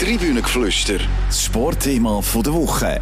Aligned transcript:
Tribünengeflüster, 0.00 0.98
das 1.28 1.44
Sportthema 1.44 2.20
der 2.20 2.52
Woche. 2.52 3.00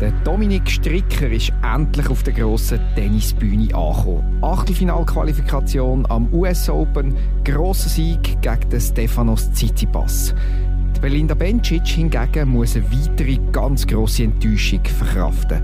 Der 0.00 0.12
Dominik 0.22 0.70
Stricker 0.70 1.28
ist 1.28 1.52
endlich 1.62 2.08
auf 2.08 2.22
der 2.22 2.34
grossen 2.34 2.78
Tennisbühne 2.94 3.74
angekommen. 3.74 4.38
Achtelfinalqualifikation 4.42 6.06
am 6.08 6.32
US 6.32 6.68
Open, 6.68 7.16
grosser 7.42 7.88
Sieg 7.88 8.40
gegen 8.40 8.70
den 8.70 8.80
Stefanos 8.80 9.50
Tsitsipas. 9.50 10.36
Die 10.96 11.00
Belinda 11.00 11.34
Bencic 11.34 11.88
hingegen 11.88 12.50
muss 12.50 12.76
eine 12.76 12.84
weitere 12.92 13.38
ganz 13.50 13.84
grosse 13.84 14.22
Enttäuschung 14.22 14.84
verkraften. 14.84 15.62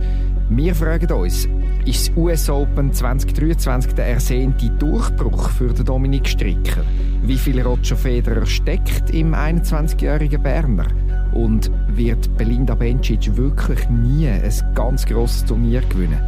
Wir 0.50 0.74
fragen 0.74 1.12
uns, 1.12 1.46
ist 1.84 2.08
das 2.08 2.16
US 2.16 2.48
Open 2.48 2.90
2023 2.90 3.92
der 3.92 4.06
ersehnte 4.06 4.70
Durchbruch 4.70 5.50
für 5.50 5.74
den 5.74 5.84
Dominik 5.84 6.26
Stricker? 6.26 6.86
Wie 7.22 7.36
viel 7.36 7.60
Roger 7.60 7.96
Federer 7.96 8.46
steckt 8.46 9.10
im 9.10 9.34
21-jährigen 9.34 10.42
Berner? 10.42 10.86
Und 11.34 11.70
wird 11.88 12.34
Belinda 12.38 12.74
Bencic 12.74 13.36
wirklich 13.36 13.90
nie 13.90 14.26
ein 14.26 14.74
ganz 14.74 15.04
grosses 15.04 15.44
Turnier 15.44 15.82
gewinnen? 15.82 16.18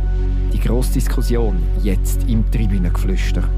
Die 0.53 0.61
grosse 0.61 0.93
Diskussion 0.93 1.57
jetzt 1.83 2.29
im 2.29 2.49
Tribünengeflüster. 2.51 3.49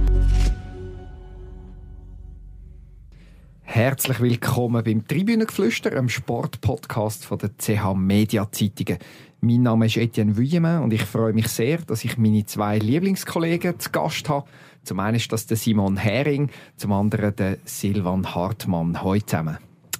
Herzlich 3.63 4.21
willkommen 4.21 4.85
beim 4.85 5.09
Tribünengeflüster, 5.09 5.91
einem 5.91 6.09
Sportpodcast 6.09 7.25
von 7.25 7.39
der 7.39 7.51
CH 7.57 7.95
Media 7.97 8.47
Zeitungen. 8.53 8.99
Mein 9.45 9.63
Name 9.63 9.87
ist 9.87 9.97
Etienne 9.97 10.37
Vuillemin 10.37 10.83
und 10.83 10.93
ich 10.93 11.03
freue 11.03 11.33
mich 11.33 11.49
sehr, 11.49 11.79
dass 11.79 12.05
ich 12.05 12.17
meine 12.17 12.47
zwei 12.47 12.79
Lieblingskollegen 12.79 13.77
zu 13.81 13.91
Gast 13.91 14.29
habe. 14.29 14.47
Zum 14.85 15.01
einen 15.01 15.17
ist 15.17 15.33
das 15.33 15.47
der 15.47 15.57
Simon 15.57 15.97
Hering, 15.97 16.49
zum 16.77 16.93
anderen 16.93 17.35
der 17.35 17.59
Silvan 17.65 18.37
Hartmann. 18.37 19.03
Hallo 19.03 19.19
zusammen. 19.19 19.59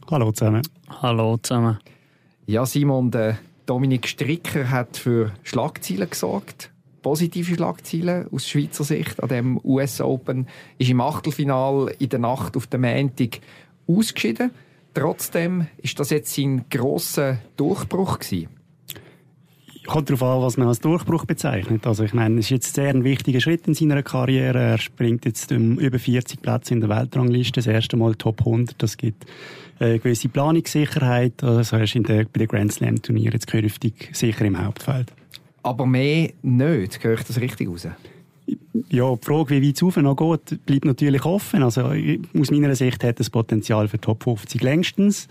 Hallo 0.09 0.31
zusammen. 0.31 0.63
Hallo 0.89 1.39
zusammen. 1.39 1.81
Ja, 2.47 2.65
Simon, 2.65 3.11
der 3.11 3.37
Dominik 3.67 4.07
Stricker 4.07 4.71
hat 4.71 4.97
für 4.97 5.33
Schlagzeilen 5.43 6.09
gesorgt. 6.09 6.71
Positive 7.03 7.57
Schlagzeilen 7.57 8.29
aus 8.31 8.49
Schweizer 8.49 8.85
Sicht 8.85 9.21
an 9.21 9.29
dem 9.29 9.61
US 9.65 10.01
Open. 10.01 10.47
Ist 10.79 10.91
im 10.91 11.01
Achtelfinal 11.01 11.93
in 11.99 12.11
der 12.11 12.21
Nacht 12.21 12.57
auf 12.57 12.69
den 12.69 12.83
Montag 12.83 13.41
ausgeschieden. 13.89 14.53
Trotzdem 14.95 15.67
ist 15.79 15.99
das 15.99 16.11
jetzt 16.11 16.33
sein 16.33 16.67
grosser 16.71 17.39
Durchbruch 17.57 18.21
gewesen 18.21 18.62
kommt 19.87 20.09
darauf 20.09 20.23
an, 20.23 20.43
was 20.43 20.57
man 20.57 20.69
als 20.69 20.81
Durchbruch 20.81 21.25
bezeichnet. 21.25 21.87
Also 21.87 22.05
ich 22.05 22.15
meine, 22.15 22.39
es 22.39 22.47
ist 22.47 22.51
jetzt 22.51 22.75
sehr 22.75 22.91
ein 22.91 23.05
wichtiger 23.05 23.41
Schritt 23.41 23.67
in 23.67 23.75
seiner 23.75 24.03
Karriere. 24.03 24.59
Er 24.59 24.79
springt 24.79 25.25
jetzt 25.25 25.53
um 25.53 25.79
über 25.79 25.99
40 25.99 26.41
Plätze 26.41 26.75
in 26.75 26.81
der 26.81 26.89
Weltrangliste, 26.89 27.55
das 27.55 27.67
erste 27.67 27.97
Mal 27.97 28.15
Top 28.15 28.41
100. 28.41 28.81
Das 28.81 28.97
gibt 28.97 29.27
eine 29.79 29.99
gewisse 29.99 30.29
Planungssicherheit. 30.29 31.43
Also 31.43 31.77
er 31.77 31.85
ist 31.85 31.95
in 31.95 32.05
der, 32.05 32.25
bei 32.25 32.39
den 32.39 32.49
Grand 32.49 32.73
Slam 32.73 33.03
Turnieren 33.03 33.33
jetzt 33.33 33.47
künftig 33.47 34.11
sicher 34.13 34.45
im 34.45 34.63
Hauptfeld. 34.65 35.13
Aber 35.63 35.87
mehr 35.87 36.31
nicht, 36.43 37.03
höre 37.03 37.15
ich 37.15 37.25
das 37.25 37.41
richtig 37.41 37.69
raus? 37.69 37.87
Ja, 38.89 39.15
die 39.15 39.25
Frage, 39.25 39.61
wie 39.61 39.69
weit 39.69 39.83
es 39.83 39.97
noch 39.97 40.17
geht, 40.17 40.67
bleibt 40.67 40.85
natürlich 40.85 41.25
offen. 41.25 41.63
Also 41.63 41.93
aus 42.39 42.51
meiner 42.51 42.75
Sicht 42.75 43.05
hat 43.05 43.21
das 43.21 43.31
Potenzial 43.31 43.89
für 43.89 44.01
Top 44.01 44.25
50 44.25 44.63
längstens. 44.63 45.29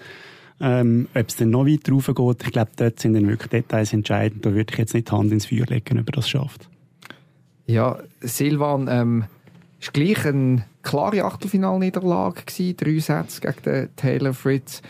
Ähm, 0.60 1.08
ob 1.16 1.28
es 1.28 1.36
dann 1.38 1.50
noch 1.50 1.66
weiter 1.66 1.94
rauf 1.94 2.08
geht, 2.08 2.44
ich 2.44 2.52
glaube, 2.52 2.72
dort 2.76 3.00
sind 3.00 3.14
dann 3.14 3.28
wirklich 3.28 3.50
Details 3.50 3.94
entscheidend. 3.94 4.46
Da 4.46 4.54
würde 4.54 4.72
ich 4.72 4.78
jetzt 4.78 4.94
nicht 4.94 5.10
die 5.10 5.12
Hand 5.12 5.32
ins 5.32 5.46
Feuer 5.48 5.66
legen, 5.66 6.00
ob 6.00 6.08
er 6.10 6.14
das 6.14 6.30
schafft. 6.30 6.70
Ja, 7.66 8.00
Silvan, 8.22 8.88
ähm, 8.90 9.26
ist 9.80 9.94
gleich 9.94 10.26
eine 10.26 10.66
klare 10.84 11.24
Achtelfinalniederlage 11.24 12.44
gewesen, 12.46 12.78
drei 12.78 13.00
Sätze 13.00 13.42
gegen 13.42 13.62
den 13.64 13.96
Taylor 13.96 14.34
Fritz. 14.34 14.82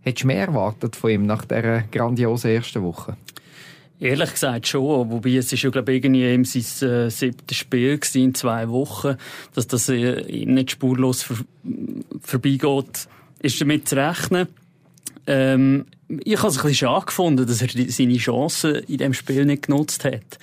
Hättest 0.00 0.24
du 0.24 0.26
mehr 0.28 0.46
erwartet 0.46 0.96
von 0.96 1.10
ihm 1.10 1.26
nach 1.26 1.44
dieser 1.44 1.82
grandiosen 1.82 2.50
ersten 2.50 2.82
Woche? 2.82 3.16
Ehrlich 4.00 4.32
gesagt 4.32 4.66
schon, 4.66 5.10
wobei 5.10 5.36
es 5.36 5.52
ist 5.52 5.62
ja 5.62 5.70
glaube 5.70 5.92
ich 5.92 6.04
irgendwie 6.04 6.32
ihm 6.32 6.44
sein 6.44 6.88
äh, 6.88 7.08
siebtes 7.08 7.56
Spiel 7.56 7.98
gewesen, 7.98 8.22
in 8.22 8.34
zwei 8.34 8.68
Wochen, 8.68 9.16
dass 9.54 9.68
das 9.68 9.88
äh, 9.88 10.44
nicht 10.44 10.72
spurlos 10.72 11.22
vor, 11.22 11.36
vorbeigeht, 12.20 13.08
ist 13.40 13.60
damit 13.60 13.88
zu 13.88 13.96
rechnen. 13.96 14.48
Ähm, 15.26 15.86
ich 16.08 16.38
habe 16.38 16.48
es 16.48 16.58
ein 16.58 16.62
bisschen 16.62 16.74
schade 16.74 17.06
gefunden, 17.06 17.46
dass 17.46 17.62
er 17.62 17.68
seine 17.68 18.16
Chancen 18.16 18.74
in 18.74 18.98
diesem 18.98 19.14
Spiel 19.14 19.44
nicht 19.44 19.66
genutzt 19.66 20.04
hat. 20.04 20.38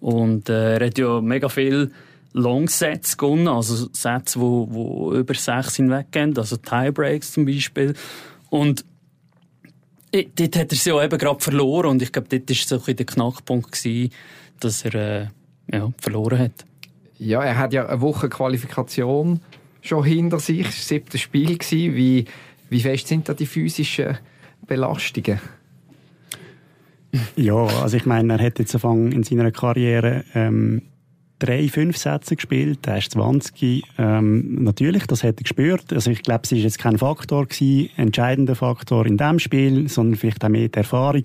Und 0.00 0.48
äh, 0.48 0.78
er 0.78 0.86
hat 0.86 0.98
ja 0.98 1.20
mega 1.20 1.48
viel 1.48 1.90
Longsets 2.32 3.16
gewonnen, 3.16 3.48
also 3.48 3.88
Sätze, 3.92 4.40
wo, 4.40 4.68
wo 4.70 5.14
über 5.14 5.34
sechs 5.34 5.76
hinweggehen, 5.76 6.36
also 6.36 6.56
Tiebreaks 6.56 7.32
zum 7.32 7.46
Beispiel. 7.46 7.94
Und 8.50 8.84
dort 10.12 10.56
hat 10.56 10.72
er 10.72 10.76
sie 10.76 10.90
ja 10.90 11.02
eben 11.02 11.18
gerade 11.18 11.40
verloren 11.40 11.90
und 11.90 12.02
ich 12.02 12.12
glaube, 12.12 12.28
dort 12.28 12.48
war 12.48 12.56
so 12.56 12.82
ein 12.86 12.96
der 12.96 13.06
Knackpunkt, 13.06 13.72
gewesen, 13.72 14.12
dass 14.60 14.84
er 14.84 14.94
äh, 14.94 15.26
ja, 15.72 15.92
verloren 15.98 16.38
hat. 16.38 16.64
Ja, 17.18 17.42
er 17.42 17.58
hat 17.58 17.72
ja 17.72 17.86
eine 17.86 18.00
Woche 18.00 18.28
Qualifikation 18.28 19.40
schon 19.80 20.04
hinter 20.04 20.38
sich, 20.38 20.66
das 20.66 20.86
siebte 20.86 21.18
Spiel 21.18 21.58
gewesen. 21.58 21.96
Wie 21.96 22.26
wie 22.68 22.80
fest 22.80 23.08
sind 23.08 23.28
da 23.28 23.34
die 23.34 23.46
physischen 23.46 24.18
Belastungen? 24.66 25.40
Ja, 27.36 27.54
also 27.54 27.96
ich 27.96 28.06
meine, 28.06 28.34
er 28.34 28.44
hat 28.44 28.58
jetzt 28.58 28.74
in 28.74 29.22
seiner 29.22 29.50
Karriere 29.50 30.24
ähm, 30.34 30.82
drei, 31.38 31.68
fünf 31.68 31.96
Sätze 31.96 32.36
gespielt, 32.36 32.86
er 32.86 32.98
ist 32.98 33.12
20. 33.12 33.84
Ähm, 33.98 34.62
natürlich, 34.62 35.06
das 35.06 35.22
hat 35.22 35.40
er 35.40 35.42
gespürt. 35.42 35.92
Also 35.92 36.10
ich 36.10 36.22
glaube, 36.22 36.42
es 36.44 36.52
ist 36.52 36.62
jetzt 36.62 36.78
kein 36.78 36.98
Faktor 36.98 37.46
gewesen, 37.46 37.90
entscheidender 37.96 38.54
Faktor 38.54 39.06
in 39.06 39.16
dem 39.16 39.38
Spiel, 39.38 39.88
sondern 39.88 40.16
vielleicht 40.16 40.44
auch 40.44 40.48
mehr 40.48 40.68
die 40.68 40.78
Erfahrung. 40.78 41.24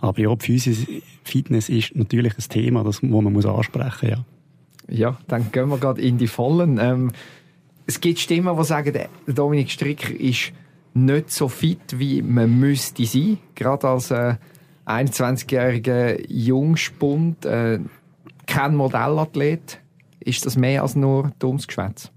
Aber 0.00 0.20
ja, 0.20 0.34
die 0.34 0.44
Physis, 0.44 0.86
Fitness 1.24 1.68
ist 1.68 1.94
natürlich 1.94 2.34
das 2.34 2.48
Thema, 2.48 2.82
das 2.82 3.02
wo 3.02 3.20
man 3.20 3.32
muss 3.32 3.46
ansprechen, 3.46 4.08
ja. 4.08 4.24
Ja, 4.88 5.18
dann 5.28 5.52
gehen 5.52 5.68
wir 5.68 5.78
gerade 5.78 6.02
in 6.02 6.18
die 6.18 6.26
Vollen. 6.26 6.78
Ähm, 6.78 7.12
es 7.86 8.00
gibt 8.00 8.18
Stimmen, 8.18 8.56
die 8.56 8.64
sagen, 8.64 8.98
Dominik 9.26 9.70
Stricker 9.70 10.12
ist 10.18 10.52
nicht 10.94 11.30
so 11.30 11.48
fit, 11.48 11.98
wie 11.98 12.22
man 12.22 12.58
müsste 12.58 13.04
sein. 13.04 13.38
Gerade 13.54 13.88
als 13.88 14.10
äh, 14.10 14.34
21-jähriger 14.86 16.24
Jungspund, 16.28 17.44
äh, 17.44 17.78
kein 18.46 18.76
Modellathlet, 18.76 19.78
ist 20.20 20.44
das 20.46 20.56
mehr 20.56 20.82
als 20.82 20.94
nur 20.94 21.32
dummes 21.38 21.66
Geschwätz. 21.66 22.10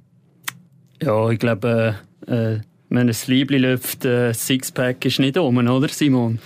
Ja, 1.02 1.30
ich 1.30 1.40
glaube, 1.40 1.96
äh, 2.28 2.56
äh, 2.56 2.62
wenn 2.90 3.09
ein 3.09 3.16
Liebling 3.28 3.62
läuft, 3.62 4.06
äh, 4.06 4.34
Sixpack 4.34 5.06
ist 5.06 5.19
nicht 5.19 5.38
um, 5.38 5.58
oder 5.58 5.90
Simon? 5.90 6.40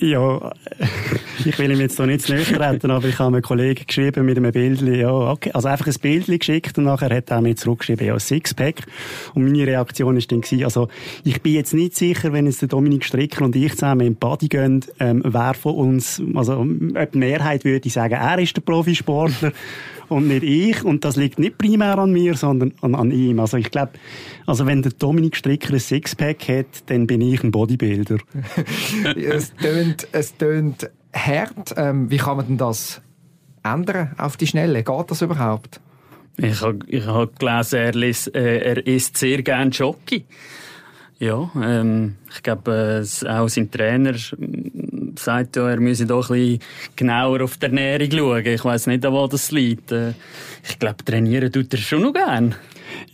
Ja, 0.00 0.52
ich 1.44 1.58
will 1.58 1.70
ihm 1.70 1.80
jetzt 1.80 1.98
da 1.98 2.06
nicht 2.06 2.22
zu 2.22 2.32
nahe 2.32 2.42
treten, 2.42 2.90
aber 2.90 3.06
ich 3.06 3.18
habe 3.18 3.36
einem 3.36 3.42
Kollegen 3.42 3.84
geschrieben 3.86 4.24
mit 4.24 4.38
einem 4.38 4.50
Bild, 4.50 4.80
ja, 4.80 5.12
okay, 5.12 5.50
also 5.52 5.68
einfach 5.68 5.86
ein 5.86 5.94
Bild 6.00 6.26
geschickt 6.26 6.78
und 6.78 6.84
nachher 6.84 7.14
hat 7.14 7.30
er 7.30 7.42
mir 7.42 7.54
zurückgeschrieben, 7.54 8.06
ja, 8.06 8.18
Sixpack. 8.18 8.86
Und 9.34 9.44
meine 9.44 9.66
Reaktion 9.66 10.16
ist 10.16 10.32
dann 10.32 10.40
gewesen, 10.40 10.64
also, 10.64 10.88
ich 11.22 11.42
bin 11.42 11.52
jetzt 11.52 11.74
nicht 11.74 11.96
sicher, 11.96 12.32
wenn 12.32 12.46
jetzt 12.46 12.62
der 12.62 12.68
Dominik 12.68 13.04
Stricker 13.04 13.44
und 13.44 13.54
ich 13.54 13.72
zusammen 13.72 14.06
im 14.06 14.14
Body 14.14 14.48
gehen, 14.48 14.84
ähm, 15.00 15.22
wer 15.22 15.52
von 15.52 15.74
uns, 15.74 16.22
also, 16.34 16.60
ob 16.60 17.12
die 17.12 17.18
Mehrheit 17.18 17.66
würde 17.66 17.90
sagen, 17.90 18.14
er 18.14 18.38
ist 18.38 18.56
der 18.56 18.62
Profisportler 18.62 19.52
und 20.10 20.28
nicht 20.28 20.42
ich. 20.42 20.84
Und 20.84 21.04
das 21.04 21.16
liegt 21.16 21.38
nicht 21.38 21.56
primär 21.56 21.98
an 21.98 22.12
mir, 22.12 22.34
sondern 22.34 22.72
an, 22.80 22.94
an 22.94 23.10
ihm. 23.10 23.40
Also 23.40 23.56
ich 23.56 23.70
glaube, 23.70 23.92
also 24.46 24.66
wenn 24.66 24.82
der 24.82 24.92
Dominik 24.92 25.36
Stricker 25.36 25.72
ein 25.72 25.80
Sixpack 25.80 26.48
hat, 26.48 26.66
dann 26.86 27.06
bin 27.06 27.20
ich 27.20 27.42
ein 27.42 27.50
Bodybuilder. 27.50 28.18
es 29.90 29.96
tönt, 29.96 30.08
es 30.12 30.36
tönt 30.36 30.90
hart. 31.12 31.74
Ähm, 31.76 32.10
wie 32.10 32.18
kann 32.18 32.36
man 32.36 32.46
denn 32.46 32.58
das 32.58 33.00
ändern 33.62 34.14
auf 34.18 34.36
die 34.36 34.46
Schnelle? 34.46 34.82
Geht 34.82 35.10
das 35.10 35.22
überhaupt? 35.22 35.80
Ich 36.36 36.62
habe 36.62 36.78
ich 36.86 37.06
hab 37.06 37.38
gelesen, 37.38 37.78
er, 37.78 37.92
liest, 37.92 38.34
äh, 38.34 38.60
er 38.60 38.86
isst 38.86 39.18
sehr 39.18 39.42
gerne 39.42 39.72
Schoki. 39.72 40.24
Ja, 41.18 41.50
ähm, 41.62 42.16
ich 42.34 42.42
glaube, 42.42 43.04
äh, 43.04 43.28
auch 43.28 43.48
sein 43.48 43.70
Trainer 43.70 44.14
sagt 45.18 45.56
ja, 45.56 45.68
er 45.68 45.78
müsse 45.78 46.06
doch 46.06 46.30
ein 46.30 46.58
bisschen 46.58 46.60
genauer 46.96 47.42
auf 47.42 47.58
die 47.58 47.66
Ernährung 47.66 48.10
schauen. 48.10 48.46
Ich 48.46 48.64
weiß 48.64 48.86
nicht, 48.86 49.04
an 49.04 49.12
wo 49.12 49.26
das 49.26 49.50
liegt. 49.50 49.92
Äh, 49.92 50.14
ich 50.66 50.78
glaube, 50.78 51.04
trainieren 51.04 51.52
tut 51.52 51.74
er 51.74 51.78
schon 51.78 52.02
noch 52.02 52.14
gern. 52.14 52.54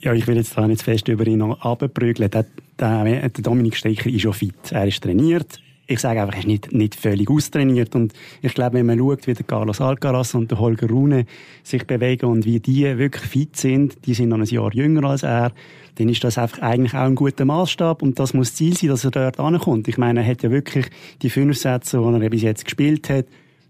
Ja, 0.01 0.13
ich 0.13 0.27
will 0.29 0.37
jetzt 0.37 0.57
da 0.57 0.69
nicht 0.69 0.83
fest 0.83 1.09
über 1.09 1.27
ihn 1.27 1.43
abprügeln. 1.43 2.31
Der, 2.31 2.47
der, 2.79 3.29
der 3.29 3.43
Dominik 3.43 3.77
Steicher 3.77 4.09
ist 4.09 4.23
schon 4.23 4.35
fit. 4.35 4.71
Er 4.71 4.87
ist 4.87 5.03
trainiert. 5.03 5.59
Ich 5.89 6.01
sage 6.01 6.21
einfach, 6.21 6.35
er 6.35 6.41
ist 6.41 6.47
nicht, 6.47 6.73
nicht 6.73 6.95
völlig 6.97 7.31
austrainiert. 7.31 7.95
Und 7.95 8.13
ich 8.43 8.55
glaube, 8.55 8.75
wenn 8.75 8.87
man 8.87 8.99
schaut, 8.99 9.27
wie 9.27 9.35
der 9.35 9.47
Carlos 9.47 9.81
Alcaraz 9.81 10.35
und 10.35 10.51
der 10.51 10.59
Holger 10.59 10.89
Rune 10.89 11.27
sich 11.63 11.87
bewegen 11.87 12.27
und 12.27 12.45
wie 12.45 12.59
die 12.59 12.99
wirklich 12.99 13.25
fit 13.25 13.57
sind, 13.57 14.05
die 14.07 14.15
sind 14.15 14.31
noch 14.31 14.39
ein 14.39 14.45
Jahr 14.45 14.73
jünger 14.75 15.09
als 15.09 15.23
er, 15.23 15.53
dann 15.97 16.09
ist 16.09 16.25
das 16.25 16.39
einfach 16.39 16.61
eigentlich 16.61 16.95
auch 16.95 17.07
ein 17.07 17.15
guter 17.15 17.45
Maßstab 17.45 18.03
und 18.03 18.19
das 18.19 18.35
muss 18.35 18.55
Ziel 18.55 18.77
sein, 18.77 18.91
dass 18.91 19.05
er 19.05 19.11
dort 19.11 19.41
ankommt. 19.41 19.89
Ich 19.89 19.97
meine, 19.97 20.21
er 20.21 20.27
hat 20.27 20.43
ja 20.43 20.51
wirklich 20.51 20.87
die 21.23 21.31
fünf 21.31 21.57
Sätze, 21.57 21.99
die 21.99 22.23
er 22.23 22.31
bis 22.31 22.43
jetzt 22.43 22.65
gespielt 22.65 23.09
hat, 23.09 23.27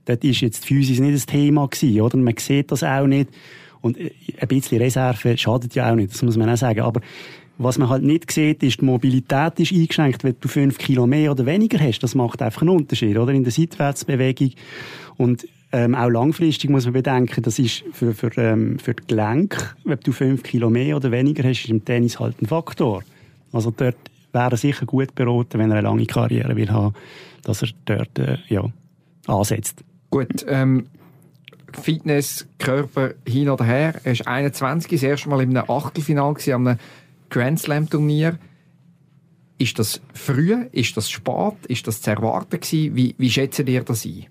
dort 0.06 0.24
ist 0.24 0.40
jetzt 0.40 0.64
die 0.64 0.68
Physis 0.68 0.98
nicht 0.98 1.14
das 1.14 1.26
Thema 1.26 1.68
gewesen, 1.68 2.00
oder? 2.00 2.16
Man 2.16 2.34
sieht 2.38 2.72
das 2.72 2.82
auch 2.82 3.06
nicht. 3.06 3.28
Und 3.80 3.98
äh, 3.98 4.10
ein 4.40 4.48
bisschen 4.48 4.78
Reserve 4.78 5.36
schadet 5.36 5.74
ja 5.74 5.90
auch 5.90 5.94
nicht, 5.94 6.12
das 6.12 6.22
muss 6.22 6.36
man 6.36 6.48
auch 6.48 6.56
sagen. 6.56 6.80
Aber 6.80 7.00
Was 7.58 7.78
man 7.78 7.88
halt 7.88 8.02
nicht 8.02 8.30
sieht, 8.30 8.62
ist, 8.62 8.80
die 8.80 8.84
Mobilität 8.84 9.58
ist 9.58 9.72
eingeschränkt, 9.72 10.24
wenn 10.24 10.36
du 10.38 10.48
fünf 10.48 10.76
Kilo 10.76 11.06
mehr 11.06 11.30
oder 11.30 11.46
weniger 11.46 11.78
hast. 11.78 12.00
Das 12.00 12.14
macht 12.14 12.42
einfach 12.42 12.62
einen 12.62 12.70
Unterschied, 12.70 13.16
oder? 13.16 13.32
In 13.32 13.44
der 13.44 13.52
Seitwärtsbewegung. 13.52 14.50
Und 15.16 15.46
ähm, 15.72 15.94
auch 15.94 16.08
langfristig 16.08 16.70
muss 16.70 16.84
man 16.84 16.92
bedenken, 16.92 17.42
das 17.42 17.58
ist 17.58 17.82
für, 17.92 18.14
für, 18.14 18.30
ähm, 18.38 18.78
für 18.78 18.94
die 18.94 19.06
Gelenke, 19.06 19.58
wenn 19.84 19.98
du 20.00 20.12
fünf 20.12 20.42
Kilo 20.42 20.70
mehr 20.70 20.96
oder 20.96 21.10
weniger 21.10 21.48
hast, 21.48 21.64
ist 21.64 21.70
im 21.70 21.84
Tennis 21.84 22.20
halt 22.20 22.40
ein 22.40 22.46
Faktor. 22.46 23.02
Also 23.52 23.72
dort 23.76 23.96
wäre 24.32 24.50
er 24.50 24.56
sicher 24.56 24.86
gut 24.86 25.14
beraten, 25.14 25.58
wenn 25.58 25.70
er 25.70 25.78
eine 25.78 25.88
lange 25.88 26.06
Karriere 26.06 26.54
will 26.56 26.70
haben, 26.70 26.94
dass 27.42 27.62
er 27.62 27.68
dort 27.84 28.18
äh, 28.18 28.38
ja, 28.48 28.64
ansetzt. 29.26 29.82
Gut, 30.10 30.44
ähm, 30.46 30.86
Fitness, 31.72 32.46
Körper 32.58 33.14
hin 33.26 33.48
oder 33.48 33.64
her. 33.64 33.94
Er 34.04 34.12
ist 34.12 34.26
21, 34.26 34.90
das 34.90 35.02
erste 35.02 35.28
Mal 35.28 35.40
einem 35.40 35.64
Achtelfinal 35.68 36.34
einem 36.46 36.78
Grand 37.30 37.60
Slam 37.60 37.88
Turnier. 37.88 38.38
Ist 39.58 39.78
das 39.78 40.00
früh? 40.12 40.66
Ist 40.72 40.96
das 40.96 41.10
spät? 41.10 41.54
Ist 41.68 41.86
das 41.86 42.02
zu 42.02 42.10
erwarten 42.10 42.60
gewesen? 42.60 42.94
Wie, 42.94 43.14
wie 43.18 43.30
schätzt 43.30 43.58
ihr 43.58 43.82
das 43.82 44.04
ein? 44.04 44.26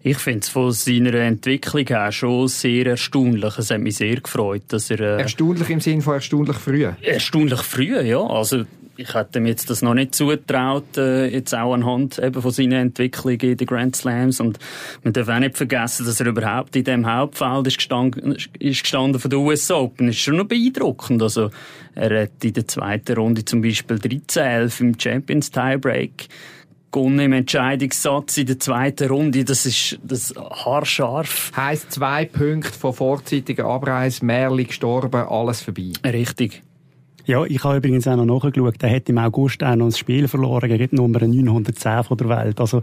Ich 0.00 0.18
finde 0.18 0.40
es 0.40 0.48
von 0.48 0.70
seiner 0.72 1.14
Entwicklung 1.14 1.86
her 1.86 2.12
schon 2.12 2.46
sehr 2.48 2.86
erstaunlich. 2.86 3.58
Es 3.58 3.70
hat 3.70 3.80
mich 3.80 3.96
sehr 3.96 4.20
gefreut, 4.20 4.62
dass 4.68 4.90
er... 4.90 5.00
Äh, 5.00 5.22
erstaunlich 5.22 5.68
im 5.70 5.80
Sinne 5.80 6.02
von 6.02 6.14
erstaunlich 6.14 6.56
früh? 6.56 6.88
Erstaunlich 7.02 7.60
früh, 7.60 8.00
ja. 8.00 8.20
Also 8.20 8.64
ich 8.98 9.14
hätte 9.14 9.38
mir 9.38 9.50
jetzt 9.50 9.70
das 9.70 9.80
noch 9.80 9.94
nicht 9.94 10.12
zugetraut, 10.12 10.96
äh, 10.96 11.28
jetzt 11.28 11.54
auch 11.54 11.72
anhand 11.72 12.18
eben 12.18 12.42
von 12.42 12.50
seiner 12.50 12.78
Entwicklung 12.78 13.38
in 13.40 13.56
den 13.56 13.66
Grand 13.66 13.94
Slams. 13.94 14.40
Und 14.40 14.58
man 15.04 15.12
darf 15.12 15.28
auch 15.28 15.38
nicht 15.38 15.56
vergessen, 15.56 16.04
dass 16.04 16.18
er 16.18 16.26
überhaupt 16.26 16.74
in 16.74 16.82
dem 16.82 17.06
Hauptfeld 17.06 17.68
ist 17.68 17.76
gestanden, 17.76 18.36
ist 18.58 18.82
gestanden 18.82 19.20
von 19.20 19.30
der 19.30 19.38
US 19.38 19.70
Open. 19.70 20.08
Das 20.08 20.16
ist 20.16 20.22
schon 20.22 20.36
noch 20.36 20.46
beeindruckend. 20.46 21.22
Also, 21.22 21.50
er 21.94 22.22
hat 22.22 22.44
in 22.44 22.52
der 22.52 22.66
zweiten 22.66 23.16
Runde 23.16 23.44
zum 23.44 23.62
Beispiel 23.62 23.98
13-11 23.98 24.80
im 24.80 24.98
Champions 24.98 25.52
Tiebreak 25.52 26.26
gewonnen 26.90 27.20
im 27.20 27.32
Entscheidungssatz 27.34 28.38
in 28.38 28.46
der 28.46 28.58
zweiten 28.58 29.08
Runde. 29.08 29.44
Das 29.44 29.64
ist 29.64 30.00
das 30.02 30.34
haarscharf. 30.36 31.52
Heißt 31.54 31.92
zwei 31.92 32.24
Punkte 32.24 32.72
von 32.72 32.94
vorzeitiger 32.94 33.66
Abreise, 33.66 34.24
Merli 34.24 34.64
gestorben, 34.64 35.20
alles 35.28 35.60
vorbei. 35.60 35.92
Richtig. 36.04 36.62
Ja, 37.28 37.44
ich 37.44 37.62
habe 37.62 37.76
übrigens 37.76 38.08
auch 38.08 38.16
noch 38.16 38.24
nachgeschaut. 38.24 38.82
Er 38.82 38.96
hat 38.96 39.10
im 39.10 39.18
August 39.18 39.62
auch 39.62 39.76
noch 39.76 39.84
ein 39.84 39.92
Spiel 39.92 40.26
verloren 40.28 40.66
gegen 40.66 40.88
die 40.88 40.96
Nummer 40.96 41.18
910 41.20 42.04
von 42.04 42.16
der 42.16 42.28
Welt. 42.30 42.58
Also, 42.58 42.80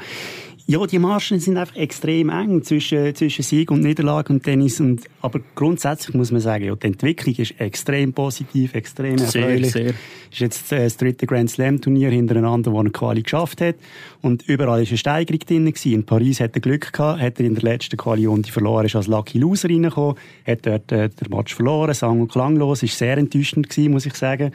ja, 0.67 0.83
die 0.87 0.97
Marschen 0.97 1.39
sind 1.39 1.57
einfach 1.57 1.75
extrem 1.75 2.29
eng 2.29 2.63
zwischen, 2.63 3.13
zwischen 3.13 3.43
Sieg 3.43 3.69
und 3.69 3.81
Niederlage 3.81 4.33
und 4.33 4.41
Tennis. 4.41 4.79
Und, 4.79 5.03
aber 5.21 5.39
grundsätzlich 5.53 6.15
muss 6.15 6.31
man 6.31 6.41
sagen, 6.41 6.65
ja, 6.65 6.75
die 6.75 6.87
Entwicklung 6.87 7.35
ist 7.35 7.59
extrem 7.59 8.13
positiv, 8.13 8.73
extrem 8.73 9.19
erfreulich. 9.19 9.71
Sehr, 9.71 9.83
sehr. 9.83 9.93
Ist 10.31 10.39
jetzt 10.39 10.71
äh, 10.71 10.85
das 10.85 10.97
dritte 10.97 11.27
Grand 11.27 11.51
Slam 11.51 11.81
Turnier 11.81 12.09
hintereinander, 12.09 12.71
wo 12.71 12.81
er 12.81 12.89
Quali 12.89 13.21
geschafft 13.21 13.61
hat. 13.61 13.75
Und 14.23 14.41
überall 14.47 14.81
ist 14.81 14.89
eine 14.89 14.97
Steigerung 14.97 15.39
drin 15.41 15.65
gewesen. 15.65 15.93
In 15.93 16.03
Paris 16.03 16.39
hat 16.39 16.55
er 16.55 16.61
Glück 16.61 16.91
gehabt, 16.91 17.21
hat 17.21 17.39
er 17.39 17.45
in 17.45 17.53
der 17.53 17.63
letzten 17.63 17.97
Quali-Runde 17.97 18.51
verloren, 18.51 18.87
ist 18.87 18.95
als 18.95 19.05
Lucky 19.05 19.37
Loser 19.37 19.69
reingekommen, 19.69 20.15
hat 20.47 20.65
dort 20.65 20.91
äh, 20.91 21.09
den 21.09 21.29
Match 21.29 21.53
verloren, 21.53 21.93
sang- 21.93 22.21
und 22.21 22.31
klanglos, 22.31 22.81
ist 22.81 22.97
sehr 22.97 23.17
enttäuschend 23.17 23.69
gewesen, 23.69 23.91
muss 23.91 24.07
ich 24.07 24.15
sagen. 24.15 24.51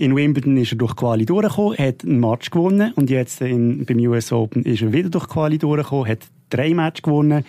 In 0.00 0.16
Wimbledon 0.16 0.56
ist 0.56 0.72
er 0.72 0.78
durch 0.78 0.96
Quali 0.96 1.26
durchgekommen, 1.26 1.76
hat 1.76 2.04
einen 2.04 2.20
Match 2.20 2.50
gewonnen 2.50 2.94
und 2.94 3.10
jetzt 3.10 3.42
in, 3.42 3.84
beim 3.84 3.98
US 3.98 4.32
Open 4.32 4.64
ist 4.64 4.80
er 4.80 4.94
wieder 4.94 5.10
durch 5.10 5.28
Quali 5.28 5.58
durchgekommen, 5.58 6.08
hat 6.08 6.20
drei 6.48 6.72
Matches 6.72 7.02
gewonnen. 7.02 7.44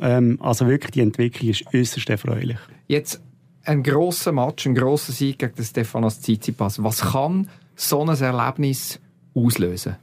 Ähm, 0.00 0.38
also 0.40 0.68
wirklich, 0.68 0.92
die 0.92 1.00
Entwicklung 1.00 1.50
ist 1.50 1.64
äußerst 1.74 2.08
erfreulich. 2.08 2.58
Jetzt 2.86 3.20
ein 3.64 3.82
grosser 3.82 4.30
Match, 4.30 4.66
ein 4.66 4.76
grosser 4.76 5.12
Sieg 5.12 5.40
gegen 5.40 5.56
den 5.56 5.64
Stefanos 5.64 6.20
Tsitsipas. 6.20 6.80
Was 6.80 7.00
kann 7.00 7.48
so 7.74 8.02
ein 8.02 8.16
Erlebnis 8.16 9.00
auslösen? 9.34 9.96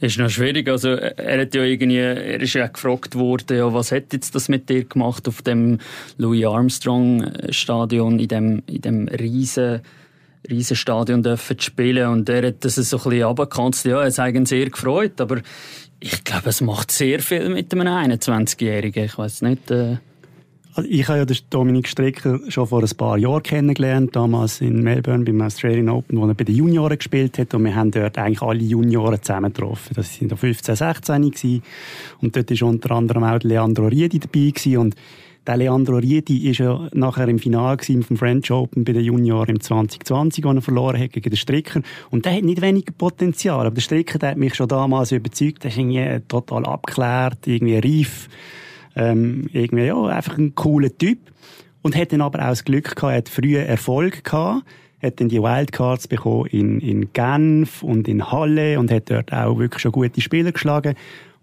Ist 0.00 0.18
noch 0.18 0.30
schwierig. 0.30 0.68
Also, 0.68 0.90
er 0.90 1.40
hat 1.40 1.54
ja 1.54 1.62
irgendwie, 1.62 1.98
er 1.98 2.40
ist 2.40 2.54
ja 2.54 2.66
gefragt 2.66 3.14
worden, 3.14 3.56
ja, 3.56 3.72
was 3.72 3.92
hat 3.92 4.12
jetzt 4.12 4.34
das 4.34 4.48
mit 4.48 4.68
dir 4.68 4.84
gemacht 4.84 5.28
auf 5.28 5.42
dem 5.42 5.78
Louis 6.16 6.44
Armstrong 6.44 7.32
Stadion, 7.50 8.18
in 8.18 8.28
dem, 8.28 8.62
in 8.66 8.80
dem 8.80 9.08
riesen, 9.08 9.80
riesen 10.48 10.76
Stadion 10.76 11.22
dürfen 11.22 11.60
spielen 11.60 12.08
und 12.08 12.28
er 12.28 12.48
hat 12.48 12.64
das 12.64 12.76
so 12.76 12.96
ein 12.96 13.02
bisschen 13.02 13.22
runtergekanzt. 13.24 13.84
Ja, 13.84 14.04
es 14.04 14.18
hat 14.18 14.34
ihn 14.34 14.46
sehr 14.46 14.70
gefreut, 14.70 15.20
aber 15.20 15.40
ich 16.00 16.22
glaube, 16.24 16.48
es 16.50 16.60
macht 16.60 16.92
sehr 16.92 17.20
viel 17.20 17.48
mit 17.48 17.72
einem 17.72 17.88
21-Jährigen. 17.88 19.04
Ich 19.04 19.18
weiß 19.18 19.42
nicht, 19.42 19.70
äh 19.70 19.96
ich 20.86 21.08
habe 21.08 21.18
ja 21.18 21.24
Dominik 21.50 21.88
Stricker 21.88 22.40
schon 22.48 22.66
vor 22.66 22.82
ein 22.82 22.96
paar 22.96 23.18
Jahren 23.18 23.42
kennengelernt, 23.42 24.14
damals 24.14 24.60
in 24.60 24.82
Melbourne 24.82 25.24
beim 25.24 25.40
Australian 25.40 25.88
Open, 25.88 26.18
wo 26.18 26.26
er 26.26 26.34
bei 26.34 26.44
den 26.44 26.54
Junioren 26.54 26.98
gespielt 26.98 27.38
hat 27.38 27.54
und 27.54 27.64
wir 27.64 27.74
haben 27.74 27.90
dort 27.90 28.18
eigentlich 28.18 28.42
alle 28.42 28.62
Junioren 28.62 29.22
zusammen 29.22 29.52
getroffen. 29.52 29.94
Das 29.94 30.14
sind 30.14 30.36
15, 30.38 30.76
16 30.76 31.22
gewesen. 31.22 31.62
und 32.20 32.36
dort 32.36 32.50
ist 32.50 32.62
unter 32.62 32.90
anderem 32.92 33.24
auch 33.24 33.40
Leandro 33.40 33.86
Riedi 33.86 34.18
dabei 34.18 34.50
gewesen 34.50 34.76
und 34.78 34.94
der 35.46 35.56
Leandro 35.56 35.96
Riedi 35.96 36.50
ist 36.50 36.58
ja 36.58 36.88
nachher 36.92 37.26
im 37.26 37.38
Finale 37.38 37.78
vom 37.78 38.16
French 38.18 38.50
Open 38.50 38.84
bei 38.84 38.92
den 38.92 39.02
Junioren 39.02 39.56
im 39.56 39.60
2020, 39.60 40.44
wo 40.44 40.50
er 40.50 40.60
verloren 40.60 41.00
hat 41.00 41.12
gegen 41.12 41.30
den 41.30 41.38
Stricker. 41.38 41.80
Und 42.10 42.26
der 42.26 42.34
hat 42.34 42.42
nicht 42.42 42.60
weniger 42.60 42.92
Potenzial. 42.92 43.64
Aber 43.64 43.76
der 43.76 43.80
Stricker, 43.80 44.18
der 44.18 44.32
hat 44.32 44.36
mich 44.36 44.54
schon 44.54 44.68
damals 44.68 45.10
überzeugt. 45.10 45.64
Der 45.64 45.70
ist 45.70 45.78
irgendwie 45.78 46.20
total 46.28 46.66
abgeklärt, 46.66 47.46
irgendwie 47.46 47.78
reif 47.78 48.28
ähm, 48.98 49.48
irgendwie, 49.52 49.86
ja, 49.86 50.02
einfach 50.04 50.36
ein 50.36 50.54
cooler 50.54 50.96
Typ. 50.96 51.18
Und 51.82 51.96
hat 51.96 52.12
dann 52.12 52.20
aber 52.20 52.40
auch 52.40 52.50
das 52.50 52.64
Glück 52.64 52.96
gehabt, 52.96 53.14
hat 53.14 53.28
früher 53.28 53.62
Erfolg 53.62 54.24
gehabt, 54.24 54.64
hat 55.00 55.20
dann 55.20 55.28
die 55.28 55.40
Wildcards 55.40 56.08
bekommen 56.08 56.46
in, 56.46 56.80
in 56.80 57.12
Genf 57.12 57.82
und 57.82 58.08
in 58.08 58.30
Halle 58.30 58.78
und 58.78 58.90
hat 58.90 59.10
dort 59.10 59.32
auch 59.32 59.58
wirklich 59.58 59.80
schon 59.80 59.92
gute 59.92 60.20
Spieler 60.20 60.52
geschlagen. 60.52 60.96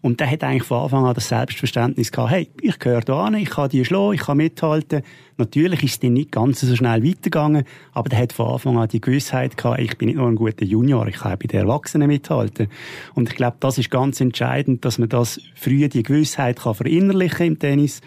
Und 0.06 0.20
der 0.20 0.30
hat 0.30 0.44
eigentlich 0.44 0.62
von 0.62 0.84
Anfang 0.84 1.04
an 1.04 1.16
das 1.16 1.30
Selbstverständnis 1.30 2.12
gehabt, 2.12 2.30
hey, 2.30 2.48
ich 2.62 2.78
gehöre 2.78 3.02
da 3.02 3.26
an, 3.26 3.34
ich 3.34 3.50
kann 3.50 3.70
die 3.70 3.84
schlagen, 3.84 4.14
ich 4.14 4.22
kann 4.22 4.38
mithalten. 4.38 5.02
Natürlich 5.38 5.82
ist 5.82 6.04
es 6.04 6.10
nicht 6.12 6.32
ganz 6.32 6.62
so 6.62 6.76
schnell 6.76 7.04
weitergegangen, 7.04 7.64
aber 7.92 8.10
der 8.10 8.20
hat 8.20 8.32
von 8.32 8.50
Anfang 8.50 8.78
an 8.78 8.88
die 8.88 9.02
Gewissheit 9.02 9.58
gehabt, 9.58 9.80
ich 9.80 9.98
bin 9.98 10.10
nicht 10.10 10.18
nur 10.18 10.28
ein 10.28 10.36
guter 10.36 10.64
Junior, 10.64 11.08
ich 11.08 11.16
kann 11.16 11.36
bei 11.40 11.48
den 11.48 11.62
Erwachsenen 11.62 12.08
mithalten. 12.08 12.68
Und 13.16 13.30
ich 13.30 13.36
glaube, 13.36 13.58
das 13.60 13.80
ist 13.80 13.90
ganz 13.90 14.22
entscheidend, 14.22 14.86
dass 14.86 15.00
man 15.00 15.10
das 15.10 15.42
früher 15.56 15.88
die 15.88 16.04
Gewissheit 16.04 16.60
kann 16.60 16.76
verinnerlichen 16.76 17.48
im 17.48 17.58
Tennis. 17.58 18.02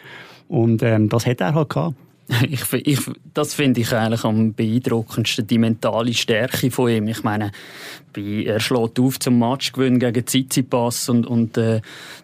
Und 0.46 0.84
ähm, 0.84 1.08
das 1.08 1.26
hat 1.26 1.40
er 1.40 1.54
halt 1.54 1.70
gehabt. 1.70 1.96
Ich, 2.50 2.72
ich, 2.72 3.00
das 3.34 3.54
finde 3.54 3.80
ich 3.80 3.92
eigentlich 3.92 4.24
am 4.24 4.52
beeindruckendsten, 4.52 5.46
die 5.46 5.58
mentale 5.58 6.12
Stärke 6.12 6.70
von 6.70 6.90
ihm. 6.90 7.08
Ich 7.08 7.22
meine, 7.22 7.52
er 8.16 8.60
schlägt 8.60 8.98
auf 8.98 9.18
zum 9.18 9.38
Matchgewinn 9.38 9.98
gegen 9.98 10.24
Tsitsipas 10.24 11.08
und, 11.08 11.26
und 11.26 11.56
äh, 11.56 11.80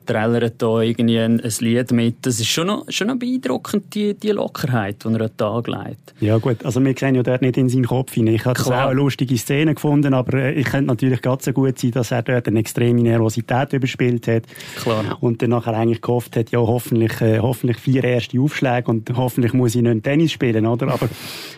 trällert 0.07 0.61
da 0.61 0.81
irgendwie 0.81 1.19
ein, 1.19 1.41
ein, 1.41 1.53
Lied 1.61 1.93
mit. 1.93 2.17
Das 2.23 2.41
ist 2.41 2.49
schon 2.49 2.67
noch, 2.67 2.85
schon 2.89 3.09
noch 3.09 3.17
beeindruckend, 3.17 3.95
die, 3.95 4.15
die 4.15 4.31
Lockerheit, 4.31 5.05
die 5.05 5.09
er 5.09 5.13
an 5.13 5.19
den 5.19 5.37
Tag 5.37 5.69
legt. 5.69 6.15
Ja 6.21 6.39
gut, 6.39 6.65
also 6.65 6.85
wir 6.85 6.95
sehen 6.99 7.15
ja 7.15 7.23
dort 7.23 7.43
nicht 7.43 7.57
in 7.57 7.69
seinen 7.69 7.87
Kopf 7.87 8.13
hinein. 8.13 8.35
Ich 8.35 8.45
habe 8.45 8.59
auch 8.61 8.71
eine 8.71 8.95
lustige 8.95 9.37
Szene 9.39 9.75
gefunden, 9.75 10.15
aber 10.15 10.39
äh, 10.39 10.55
ich 10.55 10.67
könnte 10.67 10.87
natürlich 10.87 11.23
ganz 11.23 11.45
so 11.45 11.53
gut 11.53 11.79
sein, 11.79 11.93
dass 11.93 12.11
er 12.11 12.23
dort 12.23 12.49
eine 12.49 12.61
extreme 12.61 13.03
Nervosität 13.03 13.73
überspielt 13.73 14.27
hat. 14.27 14.45
Klar. 14.77 15.19
Und 15.21 15.43
dann 15.43 15.51
nachher 15.51 15.75
eigentlich 15.75 16.01
gehofft 16.01 16.37
hat, 16.37 16.51
ja 16.51 16.59
hoffentlich, 16.59 17.21
äh, 17.21 17.39
hoffentlich 17.39 17.79
vier 17.79 18.05
erste 18.05 18.41
Aufschläge 18.41 18.91
und 18.91 19.11
hoffentlich 19.17 19.53
muss 19.53 19.75
ich 19.75 19.83
nicht 19.83 19.94
Tennis 20.03 20.33
spielen, 20.33 20.67
oder? 20.67 20.89
Aber 20.89 21.09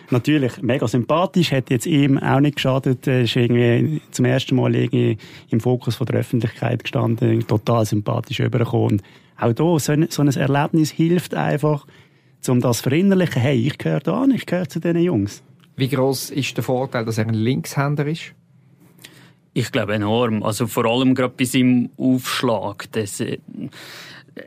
natürlich, 0.09 0.61
mega 0.61 0.87
sympathisch, 0.87 1.51
hat 1.51 1.69
jetzt 1.69 1.85
ihm 1.85 2.17
auch 2.17 2.39
nicht 2.39 2.55
geschadet, 2.55 3.07
ist 3.07 3.35
irgendwie 3.35 4.01
zum 4.11 4.25
ersten 4.25 4.55
Mal 4.55 4.75
irgendwie 4.75 5.17
im 5.49 5.59
Fokus 5.59 5.95
von 5.95 6.07
der 6.07 6.19
Öffentlichkeit 6.19 6.83
gestanden, 6.83 7.45
total 7.47 7.85
sympathisch 7.85 8.39
übergekommen. 8.39 9.01
auch 9.39 9.53
da, 9.53 9.79
so 9.79 9.91
ein, 9.91 10.07
so 10.09 10.21
ein 10.21 10.29
Erlebnis 10.29 10.91
hilft 10.91 11.35
einfach, 11.35 11.85
um 12.47 12.61
das 12.61 12.77
zu 12.77 12.83
verinnerlichen, 12.83 13.41
hey, 13.41 13.67
ich 13.67 13.77
gehöre 13.77 13.99
da 13.99 14.21
an, 14.21 14.31
ich 14.31 14.45
gehöre 14.45 14.69
zu 14.69 14.79
diesen 14.79 15.01
Jungs. 15.01 15.43
Wie 15.75 15.89
groß 15.89 16.31
ist 16.31 16.57
der 16.57 16.63
Vorteil, 16.63 17.05
dass 17.05 17.17
er 17.17 17.27
ein 17.27 17.33
Linkshänder 17.33 18.07
ist? 18.07 18.33
Ich 19.53 19.71
glaube 19.71 19.95
enorm. 19.95 20.43
Also 20.43 20.67
vor 20.67 20.85
allem 20.85 21.15
gerade 21.15 21.33
bei 21.37 21.45
seinem 21.45 21.89
Aufschlag. 21.97 22.91
Das, 22.91 23.19
äh, 23.19 23.39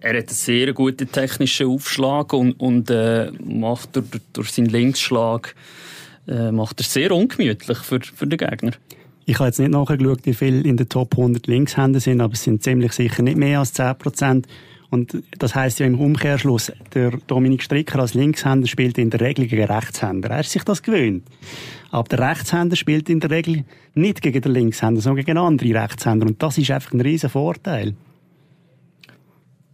er 0.01 0.19
hat 0.19 0.29
einen 0.29 0.29
sehr 0.29 0.73
guten 0.73 1.11
technischen 1.11 1.69
Aufschlag 1.69 2.33
und, 2.33 2.53
und 2.53 2.91
äh, 2.91 3.31
macht 3.45 3.97
durch, 3.97 4.07
durch 4.33 4.51
seinen 4.51 4.67
Linksschlag 4.67 5.55
äh, 6.29 6.53
macht 6.53 6.81
er 6.81 6.85
sehr 6.85 7.13
ungemütlich 7.13 7.79
für, 7.79 8.01
für 8.01 8.27
den 8.27 8.39
Gegner. 8.39 8.73
Ich 9.27 9.39
habe 9.39 9.49
jetzt 9.49 9.59
nicht 9.59 9.71
nachgeschaut, 9.71 10.21
wie 10.25 10.35
viele 10.35 10.63
in 10.63 10.77
den 10.77 10.89
Top 10.89 11.13
100 11.13 11.47
Linkshänder 11.47 12.01
sind, 12.01 12.21
aber 12.21 12.35
es 12.35 12.43
sind 12.43 12.63
ziemlich 12.63 12.93
sicher 12.93 13.23
nicht 13.23 13.37
mehr 13.37 13.61
als 13.61 13.73
10 13.73 13.97
Prozent. 13.97 14.47
Und 14.91 15.23
das 15.39 15.55
heißt 15.55 15.79
ja 15.79 15.87
im 15.87 16.01
Umkehrschluss, 16.01 16.73
der 16.95 17.13
Dominik 17.29 17.63
Stricker 17.63 18.01
als 18.01 18.15
Linkshänder 18.15 18.67
spielt 18.67 18.99
in 18.99 19.11
der 19.11 19.21
Regel 19.21 19.47
gegen 19.47 19.71
Rechtshänder. 19.71 20.31
Er 20.31 20.41
ist 20.41 20.51
sich 20.51 20.65
das 20.65 20.83
gewöhnt. 20.83 21.23
Aber 21.91 22.09
der 22.09 22.31
Rechtshänder 22.31 22.75
spielt 22.75 23.09
in 23.09 23.21
der 23.21 23.31
Regel 23.31 23.65
nicht 23.95 24.21
gegen 24.21 24.43
den 24.43 24.53
Linkshänder, 24.53 25.01
sondern 25.01 25.25
gegen 25.25 25.39
andere 25.39 25.81
Rechtshänder. 25.81 26.27
Und 26.27 26.43
das 26.43 26.59
ist 26.59 26.73
einfach 26.73 26.93
ein 26.93 27.01
riesen 27.01 27.31
Vorteil. 27.31 27.95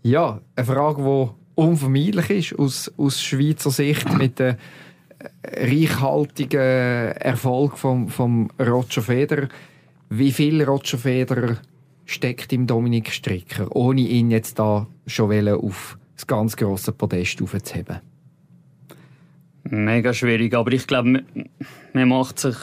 Ja, 0.06 0.40
eine 0.54 0.64
Frage, 0.64 1.02
die 1.02 1.60
unvermeidlich 1.60 2.52
ist 2.52 2.58
aus, 2.60 2.92
aus 2.96 3.20
Schweizer 3.20 3.72
Sicht 3.72 4.16
mit 4.16 4.38
der 4.38 4.56
reichhaltigen 5.44 6.60
Erfolg 6.60 7.76
vom, 7.76 8.08
vom 8.08 8.48
Roger 8.56 9.02
Federer. 9.02 9.48
Wie 10.08 10.30
viel 10.30 10.62
Roger 10.62 10.96
Federer 10.96 11.56
steckt 12.04 12.52
im 12.52 12.68
Dominik 12.68 13.10
Stricker, 13.10 13.66
ohne 13.74 14.02
ihn 14.02 14.30
jetzt 14.30 14.60
da 14.60 14.86
schon 15.08 15.48
auf 15.48 15.98
das 16.14 16.28
ganz 16.28 16.56
grosse 16.56 16.92
Podest 16.92 17.42
aufzuheben? 17.42 17.98
Mega 19.68 20.14
schwierig, 20.14 20.54
aber 20.54 20.72
ich 20.72 20.86
glaube, 20.86 21.24
man 21.92 22.08
macht 22.08 22.38
sich 22.38 22.56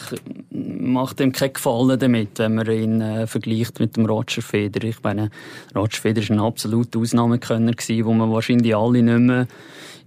macht 0.51 1.19
ihm 1.19 1.31
keinen 1.31 1.53
Gefallen 1.53 1.99
damit, 1.99 2.39
wenn 2.39 2.55
man 2.55 2.69
ihn 2.69 3.01
äh, 3.01 3.27
vergleicht 3.27 3.79
mit 3.79 3.97
dem 3.97 4.05
Roger 4.05 4.41
Federer. 4.41 4.87
Ich 4.87 5.03
meine, 5.03 5.29
Roger 5.75 5.99
Federer 5.99 6.29
war 6.29 6.35
ein 6.35 6.41
absoluter 6.41 6.99
Ausnahmekönner, 6.99 7.73
gewesen, 7.73 8.05
wo 8.05 8.13
man 8.13 8.31
wahrscheinlich 8.31 8.75
alle 8.75 9.01
nicht 9.01 9.19
mehr 9.19 9.47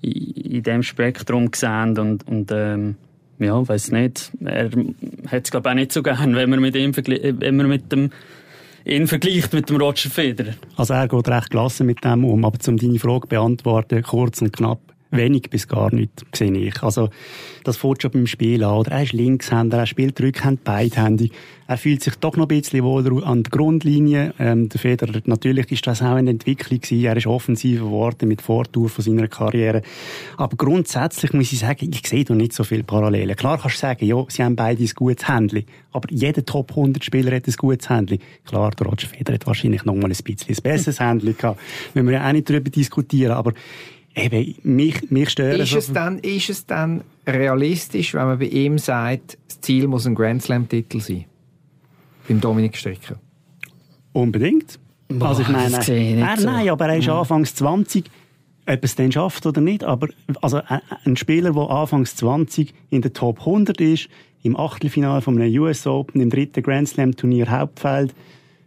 in, 0.00 0.12
in 0.12 0.62
dem 0.62 0.82
Spektrum 0.82 1.50
sehen 1.54 1.98
und, 1.98 2.26
und 2.28 2.50
ähm, 2.52 2.96
ja, 3.38 3.66
weiß 3.66 3.90
nicht. 3.90 4.30
Er 4.44 4.70
hat 5.30 5.44
es 5.44 5.50
glaube 5.50 5.70
auch 5.70 5.74
nicht 5.74 5.92
so 5.92 6.02
gern, 6.02 6.34
wenn 6.34 6.48
man 6.48 6.60
mit 6.60 6.76
ihm 6.76 6.94
wenn 6.96 7.56
man 7.56 7.68
mit 7.68 7.92
dem 7.92 8.10
ihn 8.86 9.06
vergleicht 9.08 9.52
mit 9.52 9.68
dem 9.68 9.76
Roger 9.76 10.08
Federer. 10.08 10.54
Also 10.76 10.94
er 10.94 11.08
geht 11.08 11.28
recht 11.28 11.50
gelassen 11.50 11.86
mit 11.86 12.04
dem 12.04 12.24
um, 12.24 12.44
aber 12.44 12.58
um 12.68 12.76
deine 12.76 12.98
Frage 12.98 13.26
beantworten, 13.26 14.02
kurz 14.02 14.40
und 14.40 14.52
knapp 14.52 14.80
wenig 15.10 15.50
bis 15.50 15.68
gar 15.68 15.94
nichts, 15.94 16.25
sehe 16.34 16.52
ich. 16.52 16.82
Also, 16.82 17.10
das 17.64 17.76
fängt 17.76 18.02
schon 18.02 18.10
beim 18.10 18.26
Spiel 18.26 18.64
an. 18.64 18.75
Oder 18.75 18.92
er 18.92 19.02
ist 19.02 19.12
Linkshänder, 19.12 19.78
er 19.78 19.86
spielt 19.86 20.20
Rückhand 20.20 20.64
beidhändig. 20.64 21.32
Er 21.68 21.78
fühlt 21.78 22.02
sich 22.02 22.14
doch 22.16 22.36
noch 22.36 22.44
ein 22.44 22.48
bisschen 22.48 22.84
wohler 22.84 23.26
an 23.26 23.42
der 23.42 23.50
Grundlinie. 23.50 24.34
Ähm, 24.38 24.68
der 24.68 24.78
Federer, 24.78 25.20
natürlich 25.25 25.72
ist 25.72 25.86
das 25.86 26.00
auch 26.00 26.14
eine 26.14 26.30
Entwicklung 26.30 26.80
gewesen. 26.80 27.04
Er 27.04 27.16
ist 27.16 27.26
offensiver 27.26 27.86
geworden 27.86 28.28
mit 28.28 28.40
Vortour 28.40 28.88
von 28.88 29.04
seiner 29.04 29.26
Karriere. 29.26 29.82
Aber 30.36 30.56
grundsätzlich 30.56 31.32
muss 31.32 31.52
ich 31.52 31.58
sagen, 31.58 31.90
ich 31.92 32.06
sehe 32.06 32.25
da 32.25 32.34
nicht 32.34 32.52
so 32.52 32.62
viele 32.62 32.84
Parallelen. 32.84 33.34
Klar 33.34 33.58
kannst 33.58 33.76
du 33.76 33.80
sagen, 33.80 34.06
ja, 34.06 34.25
sie 34.28 34.44
haben 34.44 34.54
beide 34.54 34.82
ein 34.82 34.90
gutes 34.94 35.28
Händchen. 35.28 35.64
Aber 35.90 36.08
jeder 36.10 36.44
Top 36.44 36.70
100 36.70 37.02
Spieler 37.02 37.34
hat 37.34 37.48
ein 37.48 37.54
gutes 37.56 37.88
Händchen. 37.88 38.18
Klar, 38.44 38.70
der 38.70 38.86
Roger 38.86 39.08
Federer 39.08 39.34
hat 39.34 39.46
wahrscheinlich 39.48 39.84
noch 39.84 39.94
mal 39.96 40.04
ein 40.04 40.08
bisschen 40.10 40.54
ein 40.54 40.62
besseres 40.62 41.00
Händchen 41.00 41.36
gehabt. 41.36 41.60
Wenn 41.94 42.06
wir 42.06 42.12
ja 42.12 42.28
auch 42.28 42.32
nicht 42.32 42.48
darüber 42.48 42.70
diskutieren. 42.70 43.32
Aber 43.32 43.52
Eben, 44.18 44.54
mich, 44.62 45.11
mich 45.11 45.28
stören 45.28 45.61
ist 45.61 45.75
es, 45.75 45.92
dann, 45.92 46.18
ist 46.20 46.49
es 46.49 46.64
dann 46.64 47.04
realistisch, 47.26 48.14
wenn 48.14 48.25
man 48.25 48.38
bei 48.38 48.46
ihm 48.46 48.78
sagt, 48.78 49.37
das 49.46 49.61
Ziel 49.61 49.87
muss 49.87 50.06
ein 50.06 50.14
Grand 50.14 50.42
Slam-Titel 50.42 51.00
sein? 51.00 51.26
Beim 52.26 52.40
Dominik 52.40 52.78
Stricker? 52.78 53.16
Unbedingt. 54.14 54.78
Boah, 55.08 55.28
also 55.28 55.42
ich 55.42 55.49
meine, 55.49 55.76
er, 55.76 55.82
so. 55.82 56.46
nein, 56.46 56.68
aber 56.70 56.88
er 56.88 56.96
ist 56.96 57.04
ja. 57.04 57.18
anfangs 57.18 57.54
20, 57.56 58.06
ob 58.66 58.85
es 58.85 58.94
dann 58.94 59.12
schafft 59.12 59.44
oder 59.44 59.61
nicht, 59.61 59.85
aber 59.85 60.08
also 60.40 60.62
ein 61.04 61.16
Spieler, 61.16 61.52
der 61.52 61.70
anfangs 61.70 62.16
20 62.16 62.73
in 62.88 63.02
der 63.02 63.12
Top 63.12 63.40
100 63.40 63.78
ist, 63.82 64.08
im 64.42 64.56
Achtelfinale 64.56 65.20
von 65.20 65.38
einem 65.38 65.61
US 65.61 65.87
Open, 65.87 66.23
im 66.23 66.30
dritten 66.30 66.62
Grand 66.62 66.88
Slam 66.88 67.14
Turnier 67.14 67.50
Hauptfeld, 67.50 68.14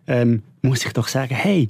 ähm, 0.06 0.44
muss 0.62 0.86
ich 0.86 0.94
doch 0.94 1.08
sagen, 1.08 1.34
hey, 1.34 1.70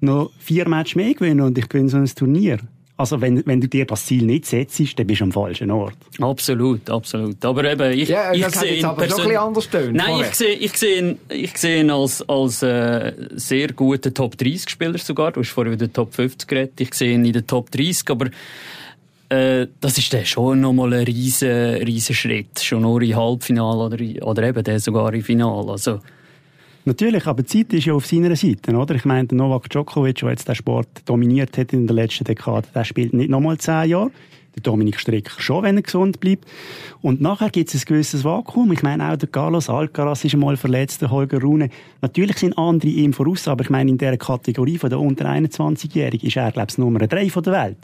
noch 0.00 0.32
vier 0.40 0.68
Matches 0.68 0.96
mehr 0.96 1.14
gewinnen 1.14 1.42
und 1.42 1.56
ich 1.56 1.68
gewinne 1.68 1.88
so 1.88 1.98
ein 1.98 2.06
Turnier. 2.06 2.58
Also 3.00 3.18
wenn, 3.18 3.42
wenn 3.46 3.62
du 3.62 3.66
dir 3.66 3.86
das 3.86 4.04
Ziel 4.04 4.24
nicht 4.24 4.44
setzt, 4.44 4.98
dann 4.98 5.06
bist 5.06 5.22
du 5.22 5.24
am 5.24 5.32
falschen 5.32 5.70
Ort. 5.70 5.96
Absolut, 6.20 6.90
absolut. 6.90 7.42
Aber 7.46 7.64
eben, 7.64 7.98
ich, 7.98 8.10
ja, 8.10 8.30
ich 8.30 8.46
sehe 8.48 8.74
ihn 8.74 8.84
aber 8.84 9.08
schon 9.08 9.30
ein 9.30 9.38
anders 9.38 9.64
stehen, 9.64 9.94
Nein, 9.94 10.20
ich 10.20 10.34
sehe, 10.34 10.54
ich 10.54 10.76
sehe 10.76 10.98
ihn, 10.98 11.18
ich 11.30 11.56
sehe 11.56 11.80
ihn 11.80 11.90
als, 11.90 12.20
als 12.28 12.62
äh, 12.62 13.14
sehr 13.36 13.72
guten 13.72 14.12
Top 14.12 14.36
30 14.36 14.68
Spieler 14.68 14.98
sogar. 14.98 15.32
Du 15.32 15.40
hast 15.40 15.48
vorhin 15.48 15.72
über 15.72 15.86
den 15.86 15.94
Top 15.94 16.12
50 16.12 16.46
geredet. 16.46 16.78
Ich 16.78 16.92
sehe 16.92 17.14
ihn 17.14 17.24
in 17.24 17.32
den 17.32 17.46
Top 17.46 17.70
30, 17.70 18.10
aber 18.10 18.26
äh, 19.30 19.66
das 19.80 19.96
ist 19.96 20.12
dann 20.12 20.26
schon 20.26 20.60
nochmal 20.60 20.92
ein 20.92 21.04
riesen, 21.04 21.48
riesen 21.48 22.14
Schritt. 22.14 22.60
Schon 22.60 22.82
nur 22.82 23.00
im 23.00 23.16
Halbfinale 23.16 23.78
oder, 23.78 24.26
oder 24.26 24.42
eben 24.42 24.62
dann 24.62 24.78
sogar 24.78 25.14
im 25.14 25.22
Finale. 25.22 25.72
Also, 25.72 26.00
Natürlich, 26.84 27.26
aber 27.26 27.42
die 27.42 27.48
Zeit 27.48 27.72
ist 27.74 27.86
ja 27.86 27.92
auf 27.92 28.06
seiner 28.06 28.34
Seite, 28.36 28.74
oder? 28.74 28.94
Ich 28.94 29.04
meine, 29.04 29.28
Novak 29.32 29.68
Djokovic, 29.68 30.16
der 30.16 30.30
jetzt 30.30 30.48
den 30.48 30.54
Sport 30.54 30.88
dominiert 31.04 31.58
hat 31.58 31.72
in 31.72 31.86
der 31.86 31.94
letzten 31.94 32.24
Dekade, 32.24 32.68
der 32.74 32.84
spielt 32.84 33.12
nicht 33.12 33.28
nochmal 33.28 33.58
zehn 33.58 33.90
Jahre. 33.90 34.10
Der 34.56 34.62
Dominik 34.62 34.98
Strick 34.98 35.30
schon, 35.38 35.62
wenn 35.62 35.76
er 35.76 35.82
gesund 35.82 36.18
bleibt. 36.18 36.44
Und 37.02 37.20
nachher 37.20 37.50
gibt 37.50 37.72
es 37.72 37.82
ein 37.82 37.84
gewisses 37.86 38.24
Vakuum. 38.24 38.72
Ich 38.72 38.82
meine, 38.82 39.12
auch 39.12 39.16
der 39.16 39.28
Carlos 39.28 39.68
Alcaraz 39.68 40.24
ist 40.24 40.34
einmal 40.34 40.56
verletzt, 40.56 41.02
der 41.02 41.10
Holger 41.10 41.40
Rune. 41.40 41.68
Natürlich 42.02 42.38
sind 42.38 42.58
andere 42.58 42.90
ihm 42.90 43.12
voraus, 43.12 43.46
aber 43.46 43.62
ich 43.62 43.70
meine, 43.70 43.90
in 43.90 43.98
dieser 43.98 44.16
Kategorie 44.16 44.76
von 44.76 44.90
der 44.90 44.98
unter 44.98 45.26
21-Jährigen 45.26 46.26
ist 46.26 46.36
er, 46.36 46.50
glaube 46.50 46.68
ich, 46.70 46.78
Nummer 46.78 46.98
drei 47.06 47.26
der 47.26 47.52
Welt. 47.52 47.78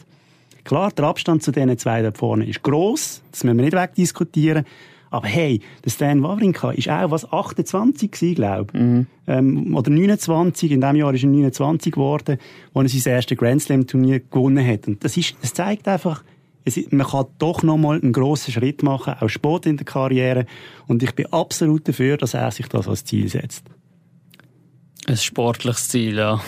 Klar, 0.64 0.90
der 0.90 1.04
Abstand 1.04 1.44
zu 1.44 1.52
diesen 1.52 1.78
zwei 1.78 2.02
da 2.02 2.10
vorne 2.10 2.44
ist 2.48 2.64
gross. 2.64 3.22
Das 3.30 3.44
müssen 3.44 3.58
wir 3.58 3.64
nicht 3.66 3.76
wegdiskutieren. 3.76 4.64
Aber 5.10 5.26
hey, 5.26 5.60
der 5.84 5.90
Stan 5.90 6.22
Wawrinka 6.22 6.72
ist 6.72 6.88
auch 6.88 7.10
was 7.10 7.30
28 7.30 8.10
gewesen, 8.10 8.34
glaube 8.34 8.78
mhm. 8.78 9.06
ähm, 9.26 9.76
oder 9.76 9.90
29. 9.90 10.72
In 10.72 10.80
diesem 10.80 10.96
Jahr 10.96 11.14
ist 11.14 11.22
er 11.22 11.30
29 11.30 11.92
geworden, 11.92 12.38
als 12.74 12.94
er 12.94 13.00
sein 13.00 13.12
erstes 13.14 13.38
Grand 13.38 13.62
Slam 13.62 13.86
Turnier 13.86 14.20
gewonnen 14.20 14.66
hat. 14.66 14.88
Und 14.88 15.04
das 15.04 15.16
ist, 15.16 15.36
das 15.40 15.54
zeigt 15.54 15.86
einfach, 15.88 16.24
es, 16.64 16.78
man 16.90 17.06
kann 17.06 17.26
doch 17.38 17.62
noch 17.62 17.76
mal 17.76 18.00
einen 18.00 18.12
grossen 18.12 18.52
Schritt 18.52 18.82
machen, 18.82 19.14
auch 19.20 19.28
Sport 19.28 19.66
in 19.66 19.76
der 19.76 19.86
Karriere. 19.86 20.46
Und 20.86 21.02
ich 21.02 21.14
bin 21.14 21.26
absolut 21.32 21.86
dafür, 21.88 22.16
dass 22.16 22.34
er 22.34 22.50
sich 22.50 22.66
das 22.66 22.88
als 22.88 23.04
Ziel 23.04 23.28
setzt. 23.28 23.64
Ein 25.06 25.16
sportliches 25.16 25.88
Ziel, 25.88 26.16
ja. 26.16 26.40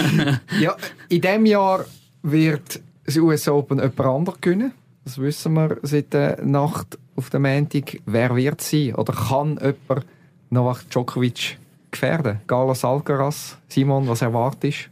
ja, 0.60 0.76
in 1.08 1.20
diesem 1.20 1.46
Jahr 1.46 1.84
wird 2.22 2.80
das 3.04 3.16
US 3.16 3.48
Open 3.48 3.78
jemand 3.78 4.00
anderes 4.00 4.40
gewinnen. 4.40 4.72
Das 5.04 5.18
wissen 5.18 5.54
wir 5.54 5.78
seit 5.82 6.12
der 6.12 6.44
Nacht 6.44 6.98
auf 7.16 7.30
der 7.30 7.40
Montag. 7.40 8.00
Wer 8.06 8.36
wird 8.36 8.60
sie 8.60 8.94
oder 8.94 9.12
kann 9.12 9.58
jemand 9.60 10.06
Novak 10.50 10.88
Djokovic 10.90 11.58
gefährden? 11.90 12.40
Carlos 12.46 12.84
Alcaraz? 12.84 13.58
Simon, 13.68 14.06
was 14.06 14.22
erwartest? 14.22 14.90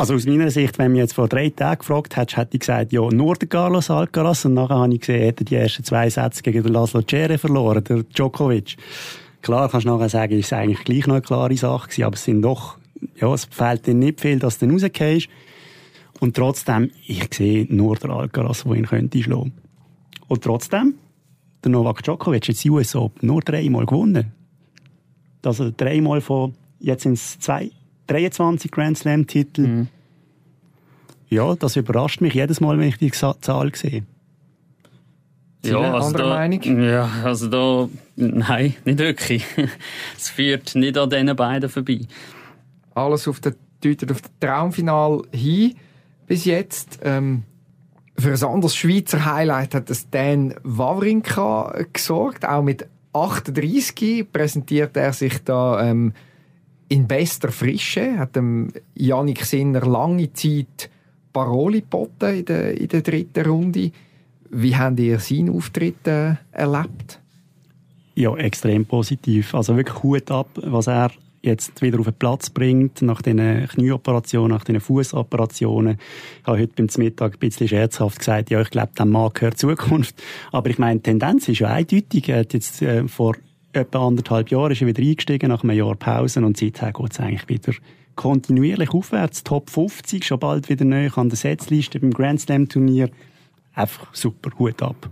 Also 0.00 0.14
aus 0.14 0.26
meiner 0.26 0.50
Sicht, 0.50 0.78
wenn 0.78 0.92
mich 0.92 1.00
jetzt 1.00 1.14
vor 1.14 1.26
drei 1.26 1.50
Tagen 1.50 1.80
gefragt 1.80 2.16
hättest, 2.16 2.36
hätte 2.36 2.50
ich 2.54 2.60
gesagt, 2.60 2.92
ja, 2.92 3.08
nur 3.10 3.34
der 3.34 3.48
Carlos 3.48 3.90
Alcaraz. 3.90 4.44
Und 4.44 4.54
nachher 4.54 4.76
habe 4.76 4.94
ich 4.94 5.00
gesehen, 5.00 5.20
er 5.20 5.26
hätte 5.26 5.44
die 5.44 5.56
ersten 5.56 5.82
zwei 5.82 6.08
Sätze 6.08 6.42
gegen 6.42 6.62
den 6.62 6.72
Laszlo 6.72 7.02
Cere 7.02 7.36
verloren, 7.36 7.82
der 7.82 8.04
Djokovic. 8.04 8.76
Klar, 9.42 9.68
kannst 9.68 9.86
du 9.86 9.90
nachher 9.90 10.08
sagen, 10.08 10.38
ist 10.38 10.46
es 10.46 10.52
eigentlich 10.52 10.84
gleich 10.84 11.06
noch 11.08 11.16
eine 11.16 11.22
klare 11.22 11.56
Sache 11.56 11.88
gewesen, 11.88 12.04
aber 12.04 12.14
es 12.14 12.24
sind 12.24 12.42
doch, 12.42 12.78
ja, 13.16 13.32
es 13.34 13.46
fehlt 13.46 13.86
dir 13.86 13.94
nicht 13.94 14.20
viel, 14.20 14.38
dass 14.38 14.58
du 14.58 14.70
rausgehst. 14.70 15.28
Und 16.20 16.36
trotzdem, 16.36 16.90
ich 17.06 17.28
sehe 17.32 17.66
nur 17.68 17.96
der 17.96 18.10
Alcaraz, 18.10 18.64
der 18.64 18.74
ihn 18.74 18.86
könnte 18.86 19.22
schlagen. 19.22 19.52
Und 20.28 20.44
trotzdem, 20.44 20.94
der 21.64 21.70
Novak 21.70 22.02
Djokovic 22.02 22.48
hat 22.48 22.62
die 22.62 22.70
US 22.70 22.94
Open 22.94 23.26
nur 23.26 23.40
dreimal 23.40 23.86
gewonnen. 23.86 24.32
Also 25.44 25.72
dreimal 25.74 26.20
von, 26.20 26.54
jetzt 26.78 27.04
sind 27.04 27.14
es 27.14 27.38
zwei, 27.38 27.70
23 28.06 28.70
Grand 28.70 28.98
Slam 28.98 29.26
Titel. 29.26 29.66
Mhm. 29.66 29.88
Ja, 31.30 31.54
das 31.54 31.76
überrascht 31.76 32.20
mich 32.20 32.34
jedes 32.34 32.60
Mal, 32.60 32.78
wenn 32.78 32.88
ich 32.88 32.98
die 32.98 33.10
Zahl 33.10 33.74
sehe. 33.74 34.04
Ja, 35.64 35.94
also 35.94 36.16
da, 36.16 36.28
Meinung? 36.28 36.82
Ja, 36.82 37.10
also 37.24 37.48
da, 37.48 37.88
nein, 38.16 38.74
nicht 38.84 38.98
wirklich. 38.98 39.44
es 40.16 40.28
führt 40.28 40.74
nicht 40.74 40.96
an 40.96 41.10
diesen 41.10 41.34
beiden 41.34 41.68
vorbei. 41.68 42.00
Alles 42.94 43.26
auf 43.28 43.40
der, 43.40 43.54
deutet 43.82 44.10
auf 44.10 44.22
das 44.22 44.30
Traumfinal 44.40 45.22
hin 45.32 45.74
bis 46.26 46.44
jetzt. 46.44 47.00
Ähm, 47.02 47.42
für 48.18 48.32
ein 48.32 48.44
anderes 48.44 48.74
Schweizer 48.74 49.24
Highlight 49.24 49.74
hat 49.74 49.90
das 49.90 50.10
Dan 50.10 50.54
Wawrinka 50.64 51.84
gesorgt. 51.92 52.46
Auch 52.46 52.62
mit 52.62 52.86
38 53.12 54.26
präsentiert 54.30 54.96
er 54.96 55.12
sich 55.12 55.42
da 55.44 55.88
ähm, 55.88 56.12
in 56.88 57.06
bester 57.06 57.52
Frische. 57.52 58.18
Hat 58.18 58.36
dem 58.36 58.72
Janik 58.94 59.44
Sinner 59.44 59.86
lange 59.86 60.32
Zeit 60.32 60.90
Paroli 61.32 61.82
geboten 61.82 62.38
in 62.38 62.44
der, 62.44 62.80
in 62.80 62.88
der 62.88 63.02
dritten 63.02 63.46
Runde. 63.46 63.92
Wie 64.50 64.76
habt 64.76 64.98
ihr 64.98 65.20
seinen 65.20 65.50
Auftritt 65.50 66.06
äh, 66.06 66.34
erlebt? 66.52 67.20
Ja, 68.14 68.34
extrem 68.36 68.84
positiv. 68.84 69.54
Also 69.54 69.76
wirklich 69.76 70.02
Hut 70.02 70.30
ab, 70.30 70.48
was 70.56 70.88
er 70.88 71.12
jetzt 71.48 71.82
wieder 71.82 71.98
auf 71.98 72.06
den 72.06 72.14
Platz 72.14 72.50
bringt, 72.50 73.02
nach 73.02 73.20
diesen 73.22 73.66
Knieoperationen, 73.66 74.56
nach 74.56 74.64
diesen 74.64 74.80
Fußoperationen. 74.80 75.98
Ich 76.40 76.46
habe 76.46 76.60
heute 76.60 76.72
beim 76.76 76.88
Mittag 76.98 77.34
ein 77.34 77.38
bisschen 77.38 77.68
scherzhaft 77.68 78.20
gesagt, 78.20 78.50
ja, 78.50 78.60
ich 78.60 78.70
glaube, 78.70 78.92
dem 78.98 79.10
Mann 79.10 79.30
gehört 79.34 79.58
Zukunft. 79.58 80.22
Aber 80.52 80.70
ich 80.70 80.78
meine, 80.78 81.00
die 81.00 81.04
Tendenz 81.04 81.48
ist 81.48 81.58
ja 81.58 81.68
eindeutig. 81.68 82.28
Er 82.28 82.40
hat 82.40 82.54
jetzt 82.54 82.82
äh, 82.82 83.08
vor 83.08 83.34
etwa 83.72 84.06
anderthalb 84.06 84.50
Jahren 84.50 84.72
ist 84.72 84.80
er 84.80 84.86
wieder 84.86 85.02
eingestiegen, 85.02 85.48
nach 85.48 85.62
einem 85.62 85.76
Jahr 85.76 85.94
Pause, 85.94 86.44
und 86.44 86.56
seither 86.56 86.92
geht 86.92 87.12
es 87.12 87.20
eigentlich 87.20 87.48
wieder 87.48 87.72
kontinuierlich 88.16 88.90
aufwärts. 88.90 89.44
Top 89.44 89.70
50, 89.70 90.24
schon 90.24 90.38
bald 90.38 90.68
wieder 90.68 90.84
neu 90.84 91.08
an 91.14 91.28
der 91.28 91.36
Setzliste 91.36 92.00
beim 92.00 92.12
Grand 92.12 92.40
Slam 92.40 92.68
Turnier. 92.68 93.10
Einfach 93.74 94.12
super, 94.14 94.50
Hut 94.58 94.82
ab. 94.82 95.10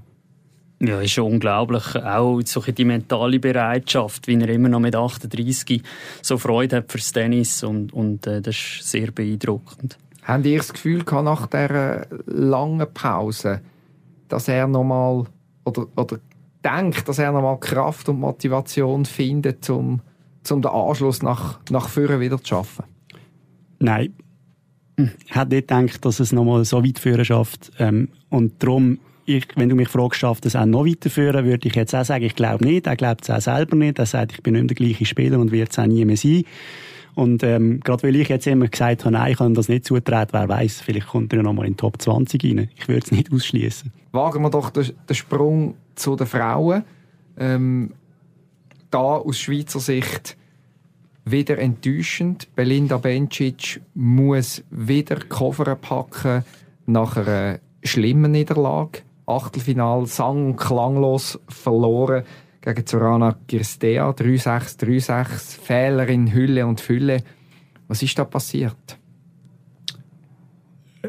Ja, 0.78 1.00
ist 1.00 1.12
schon 1.12 1.32
unglaublich. 1.32 1.96
Auch 1.96 2.40
so 2.44 2.60
die 2.60 2.84
mentale 2.84 3.40
Bereitschaft, 3.40 4.26
wie 4.28 4.38
er 4.38 4.48
immer 4.48 4.68
noch 4.68 4.80
mit 4.80 4.94
38 4.94 5.82
so 6.20 6.36
Freude 6.36 6.76
hat 6.76 6.92
fürs 6.92 7.12
Tennis 7.12 7.62
und, 7.62 7.94
und 7.94 8.26
äh, 8.26 8.42
das 8.42 8.56
ist 8.56 8.90
sehr 8.90 9.10
beeindruckend. 9.10 9.98
Habt 10.22 10.44
ihr 10.44 10.58
das 10.58 10.72
Gefühl 10.72 11.04
gehabt, 11.04 11.24
nach 11.24 11.46
dieser 11.46 12.06
langen 12.26 12.86
Pause, 12.92 13.62
dass 14.28 14.48
er 14.48 14.66
nochmal 14.66 15.24
oder, 15.64 15.86
oder 15.96 16.18
denkt, 16.64 17.08
dass 17.08 17.18
er 17.18 17.32
nochmal 17.32 17.58
Kraft 17.58 18.08
und 18.08 18.20
Motivation 18.20 19.04
findet, 19.04 19.70
um, 19.70 20.00
um 20.50 20.62
den 20.62 20.70
Anschluss 20.70 21.22
nach, 21.22 21.60
nach 21.70 21.88
vorne 21.88 22.20
wieder 22.20 22.38
zu 22.38 22.48
schaffen? 22.48 22.84
Nein. 23.78 24.14
Ich 24.96 25.34
hätte 25.34 25.54
nicht 25.54 25.68
gedacht, 25.68 26.04
dass 26.04 26.20
es 26.20 26.32
nochmal 26.32 26.64
so 26.64 26.82
weit 26.82 26.98
führen 26.98 27.24
schafft. 27.24 27.70
Ähm, 27.78 28.08
und 28.30 28.62
darum, 28.62 28.98
ich, 29.26 29.46
wenn 29.56 29.68
du 29.68 29.74
mich 29.74 29.88
fragst, 29.88 30.20
schafft 30.20 30.46
es 30.46 30.56
auch 30.56 30.66
noch 30.66 30.86
weiterführen, 30.86 31.44
würde 31.44 31.68
ich 31.68 31.74
jetzt 31.74 31.94
auch 31.94 32.04
sagen, 32.04 32.24
ich 32.24 32.36
glaube 32.36 32.64
nicht. 32.64 32.86
Er 32.86 32.96
glaubt 32.96 33.24
es 33.24 33.30
auch 33.30 33.40
selber 33.40 33.76
nicht. 33.76 33.98
Er 33.98 34.06
sagt, 34.06 34.32
ich 34.32 34.42
bin 34.42 34.54
nicht 34.54 34.70
der 34.70 34.76
gleiche 34.76 35.04
Spieler 35.04 35.38
und 35.38 35.52
wird 35.52 35.72
es 35.72 35.78
auch 35.78 35.86
nie 35.86 36.04
mehr 36.04 36.16
sein. 36.16 36.44
Und 37.14 37.42
ähm, 37.42 37.80
gerade 37.80 38.02
weil 38.02 38.16
ich 38.16 38.28
jetzt 38.28 38.46
immer 38.46 38.68
gesagt 38.68 39.04
habe, 39.04 39.12
nein, 39.12 39.32
ich 39.32 39.38
kann 39.38 39.54
das 39.54 39.68
nicht 39.68 39.86
zutreten, 39.86 40.32
wer 40.32 40.48
weiß, 40.48 40.82
vielleicht 40.82 41.06
kommt 41.08 41.32
er 41.32 41.42
noch 41.42 41.54
mal 41.54 41.64
in 41.64 41.72
die 41.72 41.76
Top 41.76 42.00
20 42.00 42.44
rein. 42.44 42.68
Ich 42.76 42.88
würde 42.88 43.04
es 43.04 43.10
nicht 43.10 43.32
ausschließen. 43.32 43.90
Wagen 44.12 44.42
wir 44.42 44.50
doch 44.50 44.68
den, 44.68 44.92
den, 45.08 45.14
Sprung 45.16 45.76
zu 45.94 46.14
den 46.14 46.26
Frauen. 46.26 46.84
Ähm, 47.38 47.94
da 48.90 48.98
aus 48.98 49.38
Schweizer 49.38 49.80
Sicht 49.80 50.36
wieder 51.24 51.58
enttäuschend. 51.58 52.54
Belinda 52.54 52.98
Bencic 52.98 53.80
muss 53.94 54.62
wieder 54.70 55.16
Koffer 55.28 55.74
packen 55.74 56.44
nach 56.84 57.16
einer 57.16 57.60
schlimmen 57.82 58.32
Niederlage. 58.32 59.05
Achtelfinal 59.26 60.06
sang 60.06 60.46
und 60.46 60.56
klanglos 60.56 61.38
verloren 61.48 62.24
gegen 62.60 62.86
Zorana 62.86 63.36
Girstea. 63.46 64.10
3-6, 64.10 64.78
3-6. 64.78 65.60
Fehler 65.60 66.08
in 66.08 66.32
Hülle 66.32 66.66
und 66.66 66.80
Fülle. 66.80 67.22
Was 67.88 68.02
ist 68.02 68.18
da 68.18 68.24
passiert? 68.24 68.98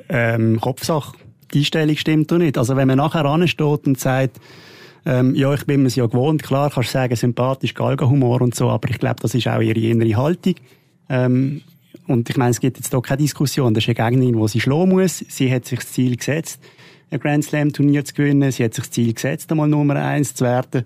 Ähm, 0.10 0.60
Kopfsache. 0.60 1.16
Die 1.54 1.60
Einstellung 1.60 1.96
stimmt 1.96 2.32
doch 2.32 2.38
nicht. 2.38 2.58
Also 2.58 2.76
wenn 2.76 2.88
man 2.88 2.98
nachher 2.98 3.26
ansteht 3.26 3.88
und 3.88 4.00
sagt, 4.00 4.40
ähm, 5.06 5.34
ja, 5.36 5.54
ich 5.54 5.66
bin 5.66 5.84
mir 5.84 5.90
ja 5.90 6.06
gewohnt, 6.06 6.44
klar, 6.44 6.70
kannst 6.70 6.90
du 6.90 6.94
sagen, 6.94 7.16
sympathisch, 7.16 7.74
Galgenhumor 7.74 8.42
und 8.42 8.54
so, 8.56 8.70
aber 8.70 8.90
ich 8.90 9.00
glaube, 9.00 9.22
das 9.22 9.34
ist 9.34 9.48
auch 9.48 9.62
ihre 9.62 9.80
innere 9.80 10.18
Haltung. 10.18 10.56
Ähm, 11.08 11.62
und 12.08 12.30
ich 12.30 12.38
meine, 12.38 12.52
es 12.52 12.60
gibt 12.60 12.78
jetzt 12.78 12.92
hier 12.92 13.02
keine 13.02 13.18
Diskussion. 13.20 13.74
Das 13.74 13.88
ist 13.88 13.98
eine 13.98 14.10
Gegnerin, 14.10 14.40
die 14.40 14.48
sie 14.48 14.60
schlagen 14.60 14.90
muss. 14.90 15.20
Sie 15.20 15.52
hat 15.52 15.66
sich 15.66 15.80
das 15.80 15.92
Ziel 15.92 16.18
gesetzt 16.18 16.62
ein 17.10 17.20
Grand 17.20 17.44
Slam 17.44 17.72
Turnier 17.72 18.04
zu 18.04 18.14
gewinnen. 18.14 18.52
Sie 18.52 18.64
hat 18.64 18.74
sich 18.74 18.84
das 18.84 18.92
Ziel 18.92 19.14
gesetzt, 19.14 19.50
einmal 19.52 19.68
Nummer 19.68 19.96
eins 19.96 20.34
zu 20.34 20.46
werden. 20.46 20.84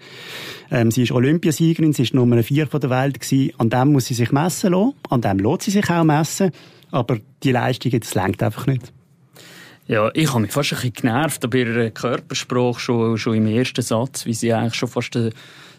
Ähm, 0.69 0.91
sie 0.91 1.03
ist 1.03 1.11
Olympiasiegerin, 1.11 1.93
sie 1.93 2.03
ist 2.03 2.13
Nummer 2.13 2.43
vier 2.43 2.67
von 2.67 2.79
der 2.79 2.89
Welt 2.89 3.19
gewesen. 3.19 3.53
An 3.57 3.69
dem 3.69 3.91
muss 3.91 4.05
sie 4.05 4.13
sich 4.13 4.31
messen 4.31 4.71
lassen. 4.71 4.93
An 5.09 5.21
dem 5.21 5.39
lässt 5.39 5.63
sie 5.63 5.71
sich 5.71 5.89
auch 5.89 6.03
messen. 6.03 6.51
Aber 6.91 7.17
die 7.43 7.51
Leistung, 7.51 7.91
das 7.99 8.13
längt 8.15 8.43
einfach 8.43 8.67
nicht. 8.67 8.91
Ja, 9.87 10.09
ich 10.13 10.29
habe 10.29 10.41
mich 10.41 10.51
fast 10.51 10.71
ein 10.73 10.75
bisschen 10.75 10.93
genervt 10.93 11.49
bei 11.49 11.59
ihrer 11.59 11.89
Körpersprache 11.89 12.79
schon, 12.79 13.17
schon 13.17 13.35
im 13.35 13.47
ersten 13.47 13.81
Satz, 13.81 14.25
wie 14.25 14.33
sie 14.33 14.53
eigentlich 14.53 14.75
schon 14.75 14.89
fast 14.89 15.15
den, 15.15 15.31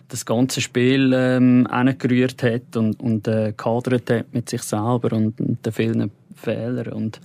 das 0.09 0.27
ganze 0.27 0.61
Spiel 0.61 1.13
ähm, 1.15 1.67
gerührt 1.99 2.43
hat 2.43 2.77
und, 2.77 3.01
und 3.01 3.29
äh, 3.29 3.55
kadert 3.57 4.11
hat 4.11 4.35
mit 4.35 4.51
sich 4.51 4.63
selber 4.63 5.13
und, 5.13 5.41
und 5.41 5.65
den 5.65 5.73
vielen 5.73 6.11
Fehlern. 6.35 6.93
Und 6.93 7.21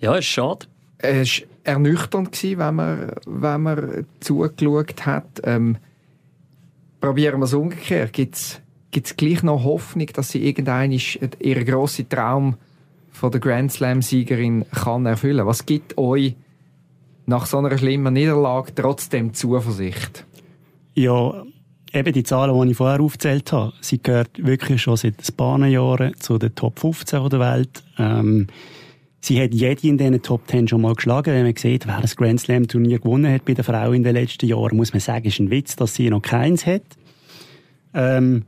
ja, 0.00 0.14
es 0.14 0.20
ist 0.20 0.26
schade. 0.26 0.66
Es 0.98 1.40
war 1.40 1.48
ernüchternd, 1.64 2.42
wenn 2.42 2.74
man, 2.74 3.12
wenn 3.26 3.62
man 3.62 4.06
zugeschaut 4.20 5.04
hat. 5.06 5.42
Ähm, 5.44 5.76
probieren 7.00 7.40
wir 7.40 7.44
es 7.44 7.54
umgekehrt. 7.54 8.12
Gibt 8.12 8.36
es 8.36 9.16
gleich 9.16 9.42
noch 9.42 9.64
Hoffnung, 9.64 10.06
dass 10.14 10.30
sie 10.30 10.46
irgendein 10.46 10.92
ihren 10.92 11.64
grossen 11.66 12.08
Traum 12.08 12.56
von 13.10 13.30
der 13.30 13.40
Grand 13.40 13.72
Slam-Siegerin 13.72 14.64
kann 14.72 15.06
erfüllen? 15.06 15.46
Was 15.46 15.66
gibt 15.66 15.98
euch 15.98 16.34
nach 17.26 17.46
so 17.46 17.58
einer 17.58 17.76
schlimmen 17.76 18.14
Niederlage 18.14 18.74
trotzdem 18.74 19.34
Zuversicht? 19.34 20.24
Ja, 20.94 21.44
eben 21.92 22.12
die 22.12 22.22
Zahlen, 22.22 22.60
die 22.62 22.70
ich 22.70 22.76
vorher 22.76 23.00
aufgezählt 23.00 23.52
habe, 23.52 23.72
sie 23.80 24.02
gehört 24.02 24.30
wirklich 24.44 24.82
schon 24.82 24.96
seit 24.96 25.14
ein 25.18 25.36
paar 25.36 25.66
Jahren 25.66 26.14
zu 26.18 26.38
den 26.38 26.54
Top 26.54 26.78
15 26.78 27.28
der 27.28 27.40
Welt. 27.40 27.82
Ähm, 27.98 28.46
Sie 29.26 29.42
hat 29.42 29.52
jede 29.52 29.88
in 29.88 29.98
diesen 29.98 30.22
Top 30.22 30.46
Ten 30.46 30.68
schon 30.68 30.82
mal 30.82 30.94
geschlagen. 30.94 31.34
Wenn 31.34 31.42
man 31.42 31.56
sieht, 31.56 31.84
wer 31.88 32.00
das 32.00 32.14
Grand 32.14 32.40
Slam 32.40 32.68
Turnier 32.68 33.00
gewonnen 33.00 33.34
hat 33.34 33.44
bei 33.44 33.54
der 33.54 33.64
Frau 33.64 33.90
in 33.90 34.04
den 34.04 34.14
letzten 34.14 34.46
Jahren, 34.46 34.76
muss 34.76 34.92
man 34.92 35.00
sagen, 35.00 35.26
ist 35.26 35.40
ein 35.40 35.50
Witz, 35.50 35.74
dass 35.74 35.96
sie 35.96 36.08
noch 36.10 36.22
keins 36.22 36.64
hat. 36.64 36.84
Ähm, 37.92 38.44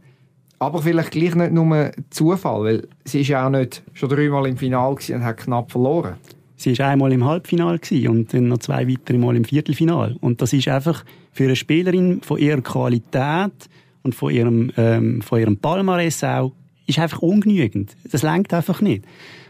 aber 0.60 0.80
vielleicht 0.80 1.10
gleich 1.10 1.34
nicht 1.34 1.50
nur 1.50 1.90
Zufall, 2.10 2.62
weil 2.62 2.88
sie 3.04 3.22
ist 3.22 3.26
ja 3.26 3.44
auch 3.44 3.50
nicht 3.50 3.82
schon 3.92 4.08
dreimal 4.08 4.46
im 4.46 4.56
Finale 4.56 4.94
und 5.12 5.24
hat 5.24 5.38
knapp 5.38 5.72
verloren. 5.72 6.14
Sie 6.54 6.78
war 6.78 6.90
einmal 6.90 7.12
im 7.12 7.24
Halbfinale 7.24 7.80
und 8.08 8.32
dann 8.32 8.46
noch 8.46 8.58
zwei 8.58 8.86
weitere 8.88 9.18
Mal 9.18 9.34
im 9.34 9.44
Viertelfinale. 9.44 10.14
Und 10.20 10.40
das 10.42 10.52
ist 10.52 10.68
einfach 10.68 11.04
für 11.32 11.42
eine 11.42 11.56
Spielerin 11.56 12.20
von 12.22 12.38
ihrer 12.38 12.60
Qualität 12.60 13.68
und 14.04 14.14
von 14.14 14.32
ihrem, 14.32 14.70
ähm, 14.76 15.22
von 15.22 15.40
ihrem 15.40 15.56
Palmares 15.56 16.22
auch, 16.22 16.52
ist 16.86 17.00
einfach 17.00 17.18
ungenügend. 17.18 17.96
Das 18.12 18.22
lenkt 18.22 18.54
einfach 18.54 18.80
nicht. 18.80 19.04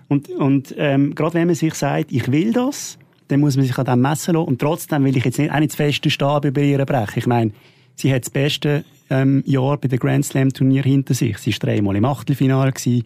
Und, 0.09 0.31
und 0.31 0.75
ähm, 0.79 1.15
gerade 1.15 1.35
wenn 1.35 1.47
man 1.47 1.55
sich 1.55 1.75
sagt, 1.75 2.13
ich 2.13 2.31
will 2.33 2.53
das, 2.53 2.99
dann 3.29 3.41
muss 3.41 3.57
man 3.57 3.67
sich 3.67 3.77
an 3.79 3.85
dem 3.85 4.01
messen 4.01 4.35
lassen. 4.35 4.49
Und 4.49 4.61
trotzdem 4.61 5.05
will 5.05 5.17
ich 5.17 5.25
jetzt 5.25 5.39
nicht, 5.39 5.53
auch 5.53 5.59
nicht 5.59 5.73
das 5.73 5.77
feste 5.77 6.11
Stab 6.11 6.45
über 6.45 6.63
ihr 6.63 6.85
brechen. 6.85 7.19
Ich 7.19 7.27
meine, 7.27 7.53
sie 7.95 8.13
hat 8.13 8.25
das 8.25 8.31
beste 8.31 8.85
ähm, 9.11 9.43
Jahr 9.47 9.77
bei 9.77 9.89
den 9.89 9.99
Grand 9.99 10.25
Slam 10.25 10.53
Turnier 10.53 10.83
hinter 10.83 11.15
sich. 11.15 11.39
Sie 11.39 11.53
war 11.53 11.59
dreimal 11.59 11.97
im 11.97 12.05
Achtelfinale. 12.05 12.73
Gewesen. 12.73 13.05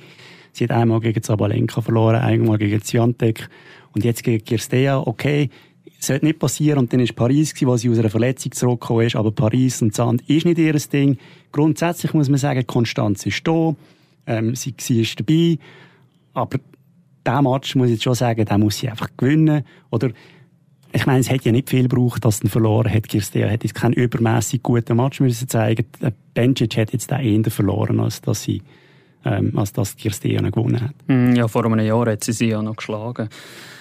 Sie 0.53 0.65
hat 0.65 0.71
einmal 0.71 1.01
gegen 1.01 1.23
Zabalenka 1.23 1.81
verloren, 1.81 2.17
einmal 2.17 2.59
gegen 2.59 2.83
Zwiantek 2.83 3.49
und 3.95 4.05
jetzt 4.05 4.23
gegen 4.23 4.45
Kirstea. 4.45 5.01
Okay, 5.01 5.49
sollte 5.99 6.27
nicht 6.27 6.38
passieren. 6.38 6.79
Und 6.79 6.93
dann 6.93 7.01
war 7.01 7.15
Paris, 7.15 7.55
gewesen, 7.55 7.69
wo 7.69 7.77
sie 7.77 7.91
aus 7.91 7.99
einer 7.99 8.11
Verletzung 8.11 8.53
zurückgekommen 8.53 9.07
ist. 9.07 9.17
Aber 9.17 9.33
Paris 9.33 9.83
und 9.83 9.95
Sand 9.95 10.23
ist 10.29 10.45
nicht 10.45 10.59
ihr 10.59 10.75
Ding. 10.75 11.17
Grundsätzlich 11.53 12.12
muss 12.15 12.29
man 12.29 12.38
sagen, 12.38 12.67
Konstanz 12.67 13.25
ist 13.27 13.47
da. 13.47 13.75
Ähm, 14.27 14.55
sie, 14.55 14.75
sie 14.79 15.01
ist 15.01 15.19
dabei. 15.19 15.59
Aber 16.35 16.59
diesen 17.27 17.45
Match, 17.45 17.75
muss 17.75 17.87
ich 17.87 17.95
jetzt 17.95 18.05
schon 18.05 18.15
sagen, 18.15 18.45
den 18.45 18.61
muss 18.61 18.79
sie 18.79 18.89
einfach 18.89 19.09
gewinnen. 19.17 19.65
Oder, 19.91 20.11
ich 20.93 21.07
meine, 21.07 21.21
es 21.21 21.31
hätte 21.31 21.47
ja 21.47 21.53
nicht 21.53 21.71
viel 21.71 21.89
gebraucht, 21.89 22.25
dass 22.25 22.43
er 22.43 22.51
verloren 22.51 22.93
hat. 22.93 23.09
Kirstea 23.09 23.51
hat 23.51 23.63
jetzt 23.63 23.75
keinen 23.75 23.95
übermäßig 23.95 24.63
guten 24.63 24.97
Match 24.97 25.21
müssen 25.21 25.49
zeigen. 25.49 25.87
Bencic 26.35 26.77
hat 26.77 26.93
jetzt 26.93 27.11
den 27.11 27.45
eher 27.45 27.51
verloren, 27.51 28.01
als 28.01 28.21
dass 28.21 28.43
sie, 28.43 28.63
ähm, 29.25 29.57
als 29.57 29.73
dass 29.73 29.97
Kirstea 29.97 30.41
gewonnen 30.41 30.81
hat. 30.81 30.95
Hm, 31.07 31.35
ja, 31.35 31.49
vor 31.49 31.65
einem 31.65 31.81
Jahr 31.81 32.07
hat 32.11 32.25
sie 32.25 32.33
sie 32.33 32.49
ja 32.49 32.61
noch 32.63 32.77
geschlagen. 32.77 33.29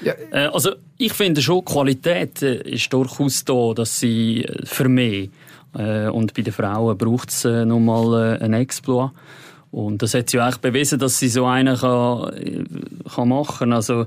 Ja. 0.03 0.13
Äh, 0.31 0.47
also, 0.47 0.71
ich 0.97 1.13
finde 1.13 1.41
schon, 1.41 1.65
Qualität 1.65 2.41
äh, 2.41 2.61
ist 2.61 2.91
durchaus 2.93 3.43
da, 3.43 3.73
dass 3.73 3.99
sie 3.99 4.45
äh, 4.45 4.65
für 4.65 4.87
mich, 4.87 5.29
äh, 5.77 6.07
und 6.09 6.33
bei 6.33 6.41
den 6.41 6.53
Frauen 6.53 6.97
braucht 6.97 7.29
es 7.29 7.45
äh, 7.45 7.65
nochmal 7.65 8.37
äh, 8.39 8.43
einen 8.43 8.61
Exploit. 8.61 9.11
Und 9.71 10.01
das 10.01 10.13
hat 10.13 10.29
sie 10.29 10.37
ja 10.37 10.45
eigentlich 10.45 10.57
bewiesen, 10.57 10.99
dass 10.99 11.17
sie 11.17 11.29
so 11.29 11.45
einen 11.45 11.77
kann, 11.77 12.67
kann 13.15 13.29
machen 13.29 13.71
Also 13.71 14.05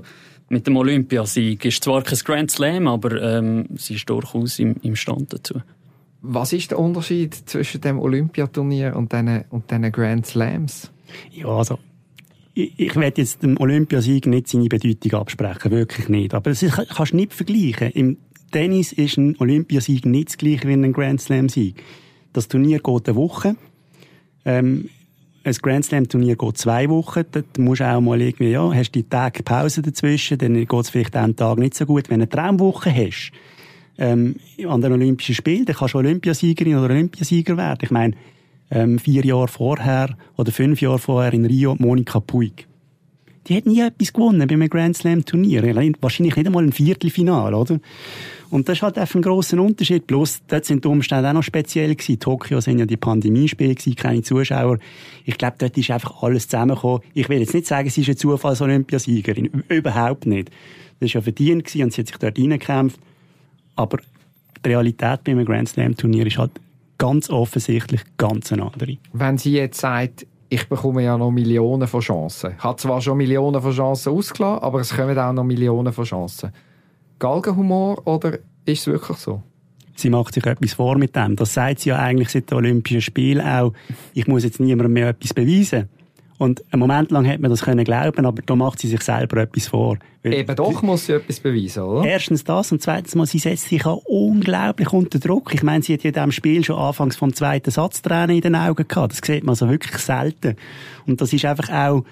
mit 0.49 0.67
dem 0.67 0.77
Olympiasieg 0.77 1.65
ist 1.65 1.83
zwar 1.83 2.03
kein 2.03 2.19
Grand 2.19 2.51
Slam, 2.51 2.87
aber 2.87 3.21
ähm, 3.21 3.65
sie 3.75 3.95
ist 3.95 4.09
durchaus 4.09 4.59
im, 4.59 4.75
im 4.83 4.95
Stand 4.95 5.33
dazu. 5.33 5.55
Was 6.21 6.53
ist 6.53 6.71
der 6.71 6.79
Unterschied 6.79 7.33
zwischen 7.33 7.81
dem 7.81 7.99
Olympiaturnier 7.99 8.95
und 8.95 9.11
diesen 9.11 9.45
und 9.49 9.69
den 9.71 9.91
Grand 9.91 10.25
Slams? 10.25 10.91
Ja, 11.31 11.47
also 11.47 11.79
ich, 12.53 12.73
ich 12.77 12.95
werde 12.95 13.21
jetzt 13.21 13.43
dem 13.43 13.59
Olympiasieg 13.59 14.27
nicht 14.27 14.47
seine 14.47 14.67
Bedeutung 14.67 15.19
absprechen, 15.19 15.71
wirklich 15.71 16.09
nicht. 16.09 16.33
Aber 16.33 16.51
das 16.51 16.61
kannst 16.61 17.11
du 17.11 17.15
nicht 17.15 17.33
vergleichen. 17.33 17.89
Im 17.91 18.17
Tennis 18.51 18.93
ist 18.93 19.17
ein 19.17 19.35
Olympiasieg 19.39 20.05
nicht 20.05 20.29
das 20.29 20.37
gleiche 20.37 20.67
wie 20.67 20.73
ein 20.73 20.93
Grand 20.93 21.21
Slam-Sieg. 21.21 21.83
Das 22.33 22.47
Turnier 22.47 22.79
geht 22.79 23.07
eine 23.07 23.15
Woche. 23.15 23.55
Ähm, 24.45 24.89
ein 25.45 25.53
Grand 25.61 25.85
Slam 25.85 26.09
Turnier 26.09 26.35
geht 26.35 26.57
zwei 26.57 26.89
Wochen, 26.89 27.23
da 27.31 27.41
musst 27.59 27.81
du 27.81 27.85
auch 27.85 28.01
mal 28.01 28.19
irgendwie, 28.19 28.51
ja, 28.51 28.73
hast 28.73 28.91
die 28.91 29.03
Tage 29.03 29.43
Pause 29.43 29.83
dazwischen, 29.83 30.39
dann 30.39 30.55
geht 30.55 30.73
es 30.73 30.89
vielleicht 30.89 31.15
einen 31.15 31.35
Tag 31.35 31.59
nicht 31.59 31.75
so 31.75 31.85
gut. 31.85 32.09
Wenn 32.09 32.19
du 32.19 32.25
eine 32.25 32.29
Traumwoche 32.29 32.91
hast, 32.91 33.31
ähm, 33.97 34.35
an 34.67 34.81
den 34.81 34.91
Olympischen 34.91 35.35
Spielen, 35.35 35.65
dann 35.65 35.75
kannst 35.75 35.93
du 35.93 35.99
Olympiasiegerin 35.99 36.75
oder 36.75 36.93
Olympiasieger 36.93 37.57
werden. 37.57 37.79
Ich 37.83 37.91
meine, 37.91 38.15
ähm, 38.71 38.97
vier 38.97 39.23
Jahre 39.23 39.47
vorher 39.47 40.17
oder 40.35 40.51
fünf 40.51 40.81
Jahre 40.81 40.99
vorher 40.99 41.33
in 41.33 41.45
Rio 41.45 41.75
Monika 41.77 42.19
Puig. 42.19 42.67
Die 43.47 43.55
hat 43.55 43.65
nie 43.65 43.81
etwas 43.81 44.11
gewonnen 44.11 44.47
bei 44.47 44.55
einem 44.55 44.69
Grand 44.69 44.97
Slam 44.97 45.23
Turnier. 45.23 45.63
Wahrscheinlich 46.01 46.35
nicht 46.35 46.47
einmal 46.47 46.63
ein 46.63 46.71
Viertelfinale, 46.71 47.55
oder? 47.55 47.79
Und 48.49 48.67
das 48.67 48.77
ist 48.77 48.81
halt 48.81 48.97
einfach 48.97 49.15
ein 49.15 49.21
grosser 49.21 49.59
Unterschied. 49.59 50.07
Plus, 50.07 50.41
dort 50.47 50.65
sind 50.65 50.83
die 50.83 50.87
Umstände 50.87 51.29
auch 51.29 51.33
noch 51.33 51.43
speziell 51.43 51.93
gewesen. 51.93 52.19
Tokio 52.19 52.59
sind 52.61 52.79
ja 52.79 52.85
die 52.85 52.97
Pandemiespiele 52.97 53.75
keine 53.95 54.23
Zuschauer. 54.23 54.79
Ich 55.25 55.37
glaube, 55.37 55.55
dort 55.59 55.77
ist 55.77 55.91
einfach 55.91 56.23
alles 56.23 56.47
zusammengekommen. 56.47 57.01
Ich 57.13 57.29
will 57.29 57.39
jetzt 57.39 57.53
nicht 57.53 57.67
sagen, 57.67 57.89
sie 57.89 58.01
ist 58.01 58.07
eine 58.07 58.15
Zufalls-Olympiasiegerin. 58.15 59.63
Überhaupt 59.69 60.25
nicht. 60.25 60.49
Das 60.99 61.13
war 61.13 61.19
ja 61.19 61.21
verdient 61.21 61.65
gewesen 61.65 61.83
und 61.83 61.93
sie 61.93 62.01
hat 62.01 62.07
sich 62.07 62.17
dort 62.17 62.39
reingekämpft. 62.39 62.99
Aber 63.75 63.97
die 64.63 64.69
Realität 64.69 65.23
bei 65.23 65.33
einem 65.33 65.45
Grand 65.45 65.69
Slam 65.69 65.95
Turnier 65.95 66.25
ist 66.25 66.37
halt 66.37 66.51
ganz 66.97 67.29
offensichtlich 67.29 68.01
ganz 68.17 68.51
eine 68.53 68.63
andere. 68.63 68.97
Wenn 69.13 69.37
sie 69.37 69.51
jetzt 69.51 69.81
sagt, 69.81 70.25
ich 70.49 70.67
bekomme 70.69 71.03
ja 71.03 71.17
noch 71.17 71.31
Millionen 71.31 71.87
von 71.87 72.01
Chancen. 72.01 72.53
Ich 72.57 72.63
habe 72.63 72.77
zwar 72.77 73.01
schon 73.01 73.17
Millionen 73.17 73.61
von 73.61 73.71
Chancen 73.71 74.13
ausgelassen, 74.13 74.63
aber 74.63 74.79
es 74.79 74.95
kommen 74.95 75.17
auch 75.17 75.33
noch 75.33 75.43
Millionen 75.43 75.91
von 75.91 76.05
Chancen. 76.05 76.51
Galgenhumor 77.19 78.05
oder 78.07 78.39
ist 78.65 78.81
es 78.81 78.87
wirklich 78.87 79.17
so? 79.17 79.41
sie 79.95 80.09
macht 80.09 80.33
sich 80.33 80.45
etwas 80.45 80.73
vor 80.73 80.97
mit 80.97 81.15
dem. 81.15 81.35
Das 81.35 81.53
sagt 81.53 81.79
sie 81.79 81.89
ja 81.89 81.99
eigentlich 81.99 82.29
seit 82.29 82.51
den 82.51 82.57
Olympischen 82.57 83.01
Spielen 83.01 83.45
auch. 83.45 83.73
Ich 84.13 84.27
muss 84.27 84.43
jetzt 84.43 84.59
niemandem 84.59 84.93
mehr 84.93 85.09
etwas 85.09 85.33
beweisen. 85.33 85.89
Und 86.37 86.63
einen 86.71 86.81
Moment 86.81 87.11
lang 87.11 87.25
hat 87.25 87.39
man 87.39 87.49
das 87.49 87.61
können 87.61 87.85
glauben, 87.85 88.25
aber 88.25 88.41
da 88.41 88.55
macht 88.55 88.79
sie 88.79 88.89
sich 88.89 89.01
selber 89.01 89.37
etwas 89.37 89.67
vor. 89.67 89.97
Weil 90.21 90.33
Eben 90.33 90.55
doch 90.55 90.81
muss 90.81 91.05
sie 91.05 91.13
etwas 91.13 91.39
beweisen, 91.39 91.83
oder? 91.83 92.05
Erstens 92.05 92.43
das 92.43 92.73
und 92.73 92.81
zweitens 92.81 93.15
mal, 93.15 93.25
sie 93.25 93.39
setzt 93.39 93.69
sich 93.69 93.85
auch 93.85 94.03
unglaublich 94.05 94.91
unter 94.91 95.19
Druck. 95.19 95.53
Ich 95.53 95.63
meine, 95.63 95.81
sie 95.81 95.93
hat 95.93 96.03
ja 96.03 96.09
in 96.09 96.13
diesem 96.13 96.31
Spiel 96.31 96.63
schon 96.65 96.77
anfangs 96.77 97.15
vom 97.15 97.33
zweiten 97.33 97.71
Satz 97.71 98.01
Tränen 98.01 98.35
in 98.35 98.41
den 98.41 98.55
Augen 98.55 98.85
gehabt. 98.85 99.13
Das 99.13 99.21
sieht 99.25 99.45
man 99.45 99.55
so 99.55 99.69
wirklich 99.69 99.97
selten. 99.97 100.57
Und 101.07 101.21
das 101.21 101.31
ist 101.31 101.45
einfach 101.45 101.69
auch, 101.69 102.03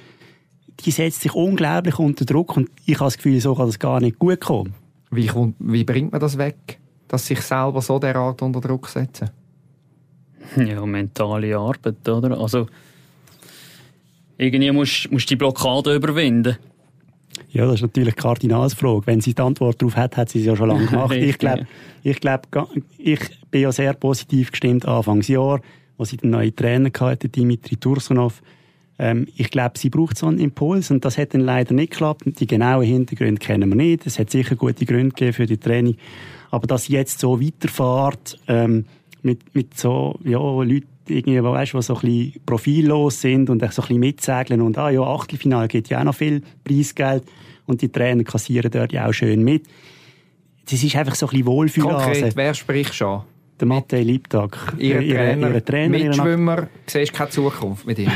die 0.79 0.91
setzt 0.91 1.21
sich 1.21 1.33
unglaublich 1.33 1.99
unter 1.99 2.23
Druck 2.23 2.55
und 2.55 2.69
ich 2.85 2.95
habe 2.95 3.07
das 3.07 3.17
Gefühl, 3.17 3.41
so 3.41 3.55
kann 3.55 3.65
das 3.65 3.79
gar 3.79 3.99
nicht 3.99 4.19
gut 4.19 4.39
kommen. 4.39 4.73
Wie, 5.11 5.27
kommt, 5.27 5.55
wie 5.59 5.83
bringt 5.83 6.13
man 6.13 6.21
das 6.21 6.37
weg, 6.37 6.79
dass 7.07 7.27
sich 7.27 7.41
selber 7.41 7.81
so 7.81 7.99
derart 7.99 8.41
unter 8.41 8.61
Druck 8.61 8.87
setzen? 8.87 9.29
Ja, 10.55 10.85
mentale 10.85 11.57
Arbeit, 11.57 12.07
oder? 12.07 12.39
Also, 12.39 12.67
irgendwie 14.43 14.71
musst 14.71 15.09
du 15.11 15.17
die 15.17 15.35
Blockade 15.35 15.95
überwinden. 15.95 16.57
Ja, 17.49 17.65
das 17.65 17.75
ist 17.75 17.81
natürlich 17.81 18.15
die 18.15 18.21
Kardinalsfrage. 18.21 19.05
Wenn 19.05 19.21
sie 19.21 19.33
die 19.33 19.41
Antwort 19.41 19.81
darauf 19.81 19.95
hat, 19.95 20.17
hat 20.17 20.29
sie 20.29 20.39
es 20.39 20.45
ja 20.45 20.55
schon 20.55 20.69
lange 20.69 20.85
gemacht. 20.85 21.15
ich 21.15 21.37
glaube, 21.37 21.67
ich, 22.03 22.19
glaub, 22.19 22.47
ich 22.97 23.19
bin 23.51 23.61
ja 23.61 23.71
sehr 23.71 23.93
positiv 23.93 24.51
gestimmt 24.51 24.87
Anfangsjahr, 24.87 25.61
wo 25.97 26.05
sie 26.05 26.17
den 26.17 26.31
neuen 26.31 26.55
Trainer 26.55 26.89
hatte, 26.99 27.29
Dimitri 27.29 27.77
Tursunov. 27.77 28.41
Ähm, 28.99 29.27
ich 29.35 29.49
glaube, 29.49 29.77
sie 29.77 29.89
braucht 29.89 30.17
so 30.17 30.27
einen 30.27 30.39
Impuls 30.39 30.91
und 30.91 31.05
das 31.05 31.17
hat 31.17 31.33
dann 31.33 31.41
leider 31.41 31.73
nicht 31.73 31.91
geklappt. 31.91 32.23
Die 32.39 32.47
genauen 32.47 32.85
Hintergründe 32.85 33.39
kennen 33.39 33.69
wir 33.69 33.75
nicht. 33.75 34.05
Es 34.05 34.19
hat 34.19 34.29
sicher 34.29 34.55
gute 34.55 34.85
Gründe 34.85 35.09
gegeben 35.09 35.33
für 35.33 35.45
die 35.45 35.57
Training. 35.57 35.97
Aber 36.51 36.67
dass 36.67 36.85
sie 36.85 36.93
jetzt 36.93 37.19
so 37.19 37.41
weiterfährt, 37.41 38.39
ähm, 38.47 38.85
mit, 39.23 39.55
mit 39.55 39.77
so, 39.77 40.19
ja, 40.23 40.39
Leuten, 40.39 40.87
irgendwie, 41.07 41.43
weißt, 41.43 41.73
die 41.73 41.81
so 41.81 41.95
ein 41.95 42.01
bisschen 42.01 42.41
profillos 42.45 43.21
sind 43.21 43.49
und 43.49 43.59
so 43.59 43.65
ein 43.65 43.69
bisschen 43.69 43.99
mitsegeln 43.99 44.61
und, 44.61 44.77
ah 44.77 44.89
ja, 44.89 45.01
Achtelfinale 45.01 45.67
geht 45.67 45.89
ja 45.89 45.99
auch 45.99 46.05
noch 46.05 46.15
viel 46.15 46.41
Preisgeld 46.63 47.23
und 47.65 47.81
die 47.81 47.89
Trainer 47.89 48.23
kassieren 48.23 48.71
dort 48.71 48.93
ja 48.93 49.07
auch 49.07 49.13
schön 49.13 49.43
mit. 49.43 49.65
Das 50.69 50.81
ist 50.81 50.95
einfach 50.95 51.15
so 51.15 51.25
ein 51.25 51.31
bisschen 51.31 51.45
Wohlfühlase. 51.45 52.05
Konkret, 52.05 52.35
wer 52.35 52.53
spricht 52.53 52.95
schon? 52.95 53.23
Der 53.59 53.67
Matej 53.67 54.03
Liebtag. 54.03 54.73
Ihr 54.77 54.99
Trainer, 54.99 55.49
ihre 55.49 55.63
Trainer 55.63 55.97
Mitschwimmer, 55.97 56.67
siehst 56.87 57.13
keine 57.13 57.29
Zukunft 57.29 57.85
mit 57.85 57.99
ihm? 57.99 58.11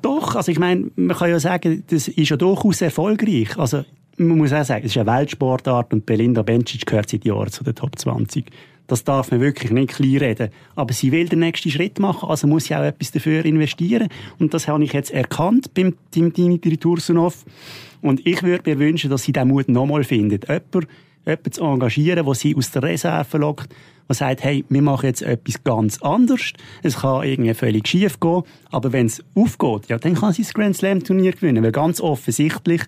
Doch, 0.00 0.34
also 0.34 0.50
ich 0.50 0.58
meine, 0.58 0.90
man 0.96 1.16
kann 1.16 1.30
ja 1.30 1.38
sagen, 1.38 1.84
das 1.88 2.08
ist 2.08 2.28
ja 2.28 2.36
durchaus 2.36 2.80
erfolgreich. 2.80 3.56
Also 3.58 3.84
man 4.16 4.38
muss 4.38 4.52
auch 4.52 4.64
sagen, 4.64 4.84
es 4.84 4.96
ist 4.96 4.98
eine 4.98 5.18
Weltsportart 5.18 5.92
und 5.92 6.06
Belinda 6.06 6.42
Bencic 6.42 6.86
gehört 6.86 7.08
seit 7.08 7.24
Jahren 7.24 7.50
zu 7.50 7.64
den 7.64 7.74
Top 7.74 7.98
20. 7.98 8.46
Das 8.86 9.04
darf 9.04 9.30
man 9.30 9.40
wirklich 9.40 9.70
nicht 9.70 9.94
klein 9.94 10.16
reden. 10.16 10.50
Aber 10.74 10.92
sie 10.92 11.12
will 11.12 11.28
den 11.28 11.38
nächsten 11.38 11.70
Schritt 11.70 11.98
machen, 11.98 12.28
also 12.28 12.46
muss 12.46 12.64
sie 12.64 12.74
auch 12.74 12.82
etwas 12.82 13.12
dafür 13.12 13.44
investieren. 13.44 14.08
Und 14.38 14.52
das 14.54 14.68
habe 14.68 14.84
ich 14.84 14.92
jetzt 14.92 15.10
erkannt 15.10 15.72
beim 15.74 15.94
Dimitri 16.14 16.76
Tursunov. 16.76 17.44
Und 18.00 18.26
ich 18.26 18.42
würde 18.42 18.70
mir 18.70 18.78
wünschen, 18.78 19.10
dass 19.10 19.22
sie 19.22 19.32
diesen 19.32 19.48
Mut 19.48 19.68
nochmal 19.68 20.04
findet. 20.04 20.48
Jemand, 20.48 20.88
jemanden 21.24 21.52
zu 21.52 21.64
engagieren, 21.64 22.24
der 22.24 22.34
sie 22.34 22.56
aus 22.56 22.70
der 22.72 22.82
Reserve 22.82 23.38
lockt, 23.38 23.72
der 24.08 24.16
sagt, 24.16 24.42
hey, 24.42 24.64
wir 24.68 24.82
machen 24.82 25.06
jetzt 25.06 25.22
etwas 25.22 25.62
ganz 25.62 26.02
anderes. 26.02 26.52
Es 26.82 26.98
kann 26.98 27.24
irgendwie 27.24 27.54
völlig 27.54 27.86
schief 27.86 28.18
gehen, 28.18 28.42
aber 28.70 28.92
wenn 28.92 29.06
es 29.06 29.22
aufgeht, 29.34 29.88
ja, 29.88 29.98
dann 29.98 30.14
kann 30.14 30.32
sie 30.32 30.42
das 30.42 30.52
Grand 30.52 30.76
Slam 30.76 31.04
Turnier 31.04 31.32
gewinnen, 31.32 31.62
weil 31.62 31.72
ganz 31.72 32.00
offensichtlich 32.00 32.82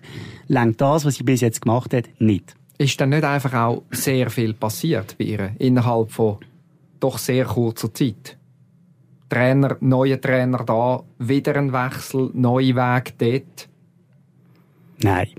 lenkt 0.47 0.81
das, 0.81 1.05
was 1.05 1.15
sie 1.15 1.23
bis 1.23 1.41
jetzt 1.41 1.61
gemacht 1.61 1.93
hat, 1.93 2.09
nicht 2.19 2.53
ist 2.77 2.99
dann 2.99 3.09
nicht 3.09 3.23
einfach 3.23 3.53
auch 3.53 3.83
sehr 3.91 4.29
viel 4.29 4.53
passiert 4.53 5.17
bei 5.17 5.25
ihr 5.25 5.51
innerhalb 5.59 6.11
von 6.11 6.39
doch 6.99 7.17
sehr 7.17 7.45
kurzer 7.45 7.93
Zeit? 7.93 8.37
Trainer, 9.29 9.77
neue 9.79 10.19
Trainer 10.21 10.63
da, 10.63 11.03
wieder 11.19 11.55
ein 11.55 11.73
Wechsel, 11.73 12.29
neue 12.33 12.75
Weg 12.75 13.13
dort? 13.17 13.69
Nein. 15.01 15.29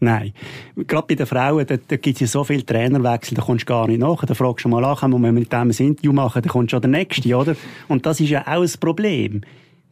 Nein. 0.00 0.32
Gerade 0.76 1.06
bei 1.06 1.14
den 1.14 1.26
Frauen, 1.26 1.64
da, 1.66 1.76
da 1.76 1.96
gibt 1.96 2.16
es 2.16 2.20
ja 2.20 2.26
so 2.26 2.44
viele 2.44 2.66
Trainerwechsel, 2.66 3.36
da 3.36 3.42
kommst 3.42 3.62
du 3.62 3.66
gar 3.72 3.86
nicht 3.88 4.00
nach. 4.00 4.24
Da 4.24 4.34
fragst 4.34 4.64
du 4.64 4.68
mal 4.68 4.84
an, 4.84 4.96
kann 4.96 5.10
man 5.10 5.34
mit 5.34 5.50
dem 5.50 5.58
ein 5.58 5.70
Interview 5.70 6.12
machen, 6.12 6.42
dann 6.42 6.50
kommt 6.50 6.70
schon 6.70 6.82
der 6.82 6.90
Nächste, 6.90 7.34
oder? 7.34 7.56
Und 7.88 8.04
das 8.04 8.20
ist 8.20 8.28
ja 8.28 8.42
auch 8.42 8.62
ein 8.62 8.70
Problem. 8.80 9.40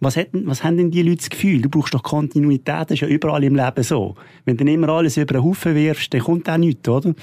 Was, 0.02 0.16
hat, 0.16 0.30
was 0.32 0.64
haben 0.64 0.76
denn 0.76 0.90
die 0.90 1.02
Leute 1.02 1.18
das 1.18 1.30
Gefühl? 1.30 1.62
Du 1.62 1.68
brauchst 1.68 1.94
doch 1.94 2.02
Kontinuität, 2.02 2.90
das 2.90 2.90
ist 2.90 3.00
ja 3.02 3.06
überall 3.06 3.44
im 3.44 3.54
Leben 3.54 3.84
so. 3.84 4.16
Wenn 4.44 4.56
du 4.56 4.64
immer 4.64 4.88
alles 4.88 5.16
über 5.16 5.34
den 5.34 5.44
Haufen 5.44 5.76
wirfst, 5.76 6.12
dann 6.12 6.22
kommt 6.22 6.50
auch 6.50 6.56
nichts, 6.56 6.88
oder? 6.88 7.14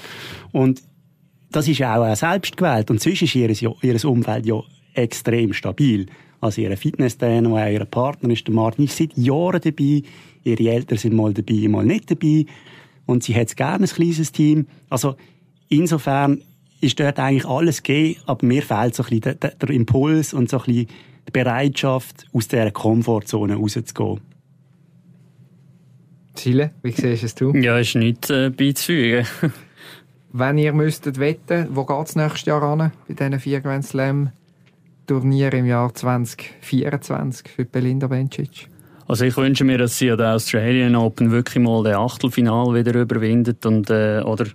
Und 0.52 0.82
das 1.52 1.68
ist 1.68 1.76
ja 1.76 2.00
auch 2.00 2.16
selbst 2.16 2.56
gewählt. 2.56 2.90
Und 2.90 2.98
sonst 3.02 3.20
ist 3.20 3.34
ihr, 3.34 3.50
ihr 3.50 4.04
Umfeld 4.06 4.46
ja 4.46 4.62
extrem 4.94 5.52
stabil. 5.52 6.06
Also 6.40 6.62
ihre 6.62 6.78
Fitnesstrainer, 6.78 7.50
auch 7.50 7.70
ihr 7.70 7.84
Partner 7.84 8.30
ist 8.30 8.46
der 8.46 8.54
Martin, 8.54 8.86
ist 8.86 8.96
seit 8.96 9.14
Jahren 9.14 9.60
dabei. 9.60 10.02
Ihre 10.42 10.70
Eltern 10.70 10.96
sind 10.96 11.14
mal 11.14 11.34
dabei, 11.34 11.68
mal 11.68 11.84
nicht 11.84 12.10
dabei. 12.10 12.46
Und 13.04 13.24
sie 13.24 13.34
hat 13.36 13.54
gerne 13.58 13.84
ein 13.84 13.90
kleines 13.90 14.32
Team. 14.32 14.66
Also 14.88 15.16
insofern 15.68 16.40
ist 16.80 16.98
dort 16.98 17.18
eigentlich 17.18 17.44
alles 17.44 17.82
gegeben, 17.82 18.20
aber 18.24 18.46
mir 18.46 18.62
fehlt 18.62 18.94
so 18.94 19.02
ein 19.02 19.20
bisschen 19.20 19.38
der, 19.38 19.50
der 19.50 19.68
Impuls 19.68 20.32
und 20.32 20.48
so 20.48 20.60
ein 20.60 20.64
bisschen 20.64 20.86
die 21.34 21.42
Bereitschaft, 21.42 22.26
aus 22.32 22.48
dieser 22.48 22.70
Komfortzone 22.70 23.54
rauszugehen. 23.54 24.20
Ziele, 26.34 26.70
wie 26.82 26.92
siehst 26.92 27.40
du 27.40 27.50
es? 27.50 27.64
Ja, 27.64 27.78
ist 27.78 27.94
nichts 27.96 28.30
äh, 28.30 28.50
beizufügen. 28.50 29.26
Wenn 30.32 30.58
ihr 30.58 30.72
müsstet 30.72 31.18
wetten, 31.18 31.68
wo 31.70 31.84
geht 31.84 32.06
es 32.06 32.16
nächstes 32.16 32.44
Jahr 32.44 32.62
an 32.62 32.92
bei 33.08 33.14
diesen 33.14 33.40
vier 33.40 33.60
Grand 33.60 33.84
Slam 33.84 34.30
Turnieren 35.06 35.60
im 35.60 35.66
Jahr 35.66 35.92
2024 35.92 37.48
für 37.48 37.64
Belinda 37.64 38.06
Bencic? 38.06 38.68
Also 39.08 39.24
ich 39.24 39.36
wünsche 39.36 39.64
mir, 39.64 39.76
dass 39.76 39.98
sie 39.98 40.08
an 40.12 40.18
der 40.18 40.34
Australian 40.34 40.94
Open 40.94 41.32
wirklich 41.32 41.60
mal 41.60 41.82
den 41.82 41.96
Achtelfinal 41.96 42.72
wieder 42.74 42.94
überwindet 42.94 43.66
und 43.66 43.90
äh, 43.90 44.20
oder 44.20 44.46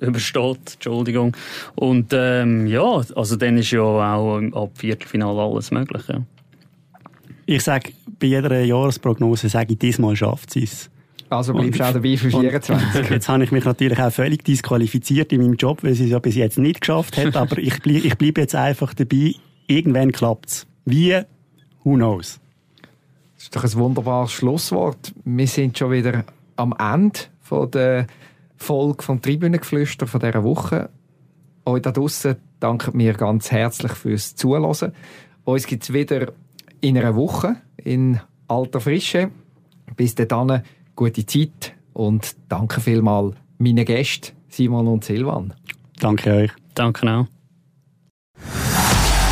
übersteht, 0.00 0.74
Entschuldigung. 0.74 1.36
Und 1.74 2.12
ähm, 2.12 2.66
ja, 2.66 3.02
also 3.14 3.36
dann 3.36 3.58
ist 3.58 3.70
ja 3.70 3.82
auch 3.82 4.40
ab 4.52 4.70
Viertelfinale 4.74 5.40
alles 5.40 5.70
möglich. 5.70 6.02
Ja. 6.08 6.22
Ich 7.46 7.62
sage, 7.62 7.92
bei 8.18 8.26
jeder 8.26 8.62
Jahresprognose 8.62 9.48
sage 9.48 9.72
ich, 9.72 9.78
diesmal 9.78 10.16
schafft 10.16 10.50
sie 10.50 10.64
es. 10.64 10.90
Also 11.30 11.52
bleibst 11.52 11.80
du 11.80 11.84
auch 11.84 11.92
dabei 11.92 12.16
für 12.16 12.30
24. 12.30 13.10
jetzt 13.10 13.28
habe 13.28 13.44
ich 13.44 13.52
mich 13.52 13.64
natürlich 13.64 13.98
auch 13.98 14.10
völlig 14.10 14.44
disqualifiziert 14.44 15.32
in 15.32 15.42
meinem 15.42 15.54
Job, 15.54 15.82
weil 15.82 15.94
sie 15.94 16.04
es 16.04 16.10
ja 16.10 16.18
bis 16.18 16.36
jetzt 16.36 16.58
nicht 16.58 16.80
geschafft 16.80 17.16
hat, 17.18 17.36
aber 17.36 17.58
ich, 17.58 17.80
bleib, 17.82 18.04
ich 18.04 18.16
bleibe 18.16 18.40
jetzt 18.40 18.54
einfach 18.54 18.94
dabei. 18.94 19.34
Irgendwann 19.66 20.12
klappt 20.12 20.46
es. 20.46 20.66
Wie? 20.86 21.20
Who 21.84 21.94
knows? 21.94 22.40
Das 23.34 23.44
ist 23.44 23.56
doch 23.56 23.64
ein 23.64 23.74
wunderbares 23.74 24.32
Schlusswort. 24.32 25.12
Wir 25.24 25.46
sind 25.46 25.76
schon 25.78 25.92
wieder 25.92 26.24
am 26.56 26.74
Ende 26.78 27.20
von 27.40 27.70
der 27.70 28.06
Folge 28.58 29.02
vom 29.02 29.22
Tribünengeflüster 29.22 30.06
von 30.06 30.20
dieser 30.20 30.44
Woche. 30.44 30.90
Euch 31.64 31.82
da 31.82 31.92
draussen 31.92 32.36
danken 32.60 32.96
mir 32.96 33.14
ganz 33.14 33.50
herzlich 33.50 33.92
fürs 33.92 34.34
Zuhören. 34.34 34.92
Uns 35.44 35.66
gibt 35.66 35.84
es 35.84 35.92
wieder 35.92 36.32
in 36.80 36.98
einer 36.98 37.16
Woche 37.16 37.56
in 37.76 38.20
alter 38.48 38.80
Frische. 38.80 39.30
Bis 39.96 40.14
dann 40.14 40.62
gute 40.94 41.24
Zeit 41.24 41.74
und 41.92 42.36
danke 42.48 42.80
vielmal 42.80 43.32
meinen 43.58 43.84
Gästen 43.84 44.36
Simon 44.48 44.88
und 44.88 45.04
Silvan. 45.04 45.54
Danke 46.00 46.32
euch. 46.32 46.50
Danke 46.74 47.10
auch. 47.10 47.26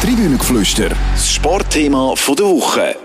Tribünengeflüster, 0.02 0.90
das 0.90 1.32
Sportthema 1.32 2.14
der 2.14 2.44
Woche. 2.44 2.96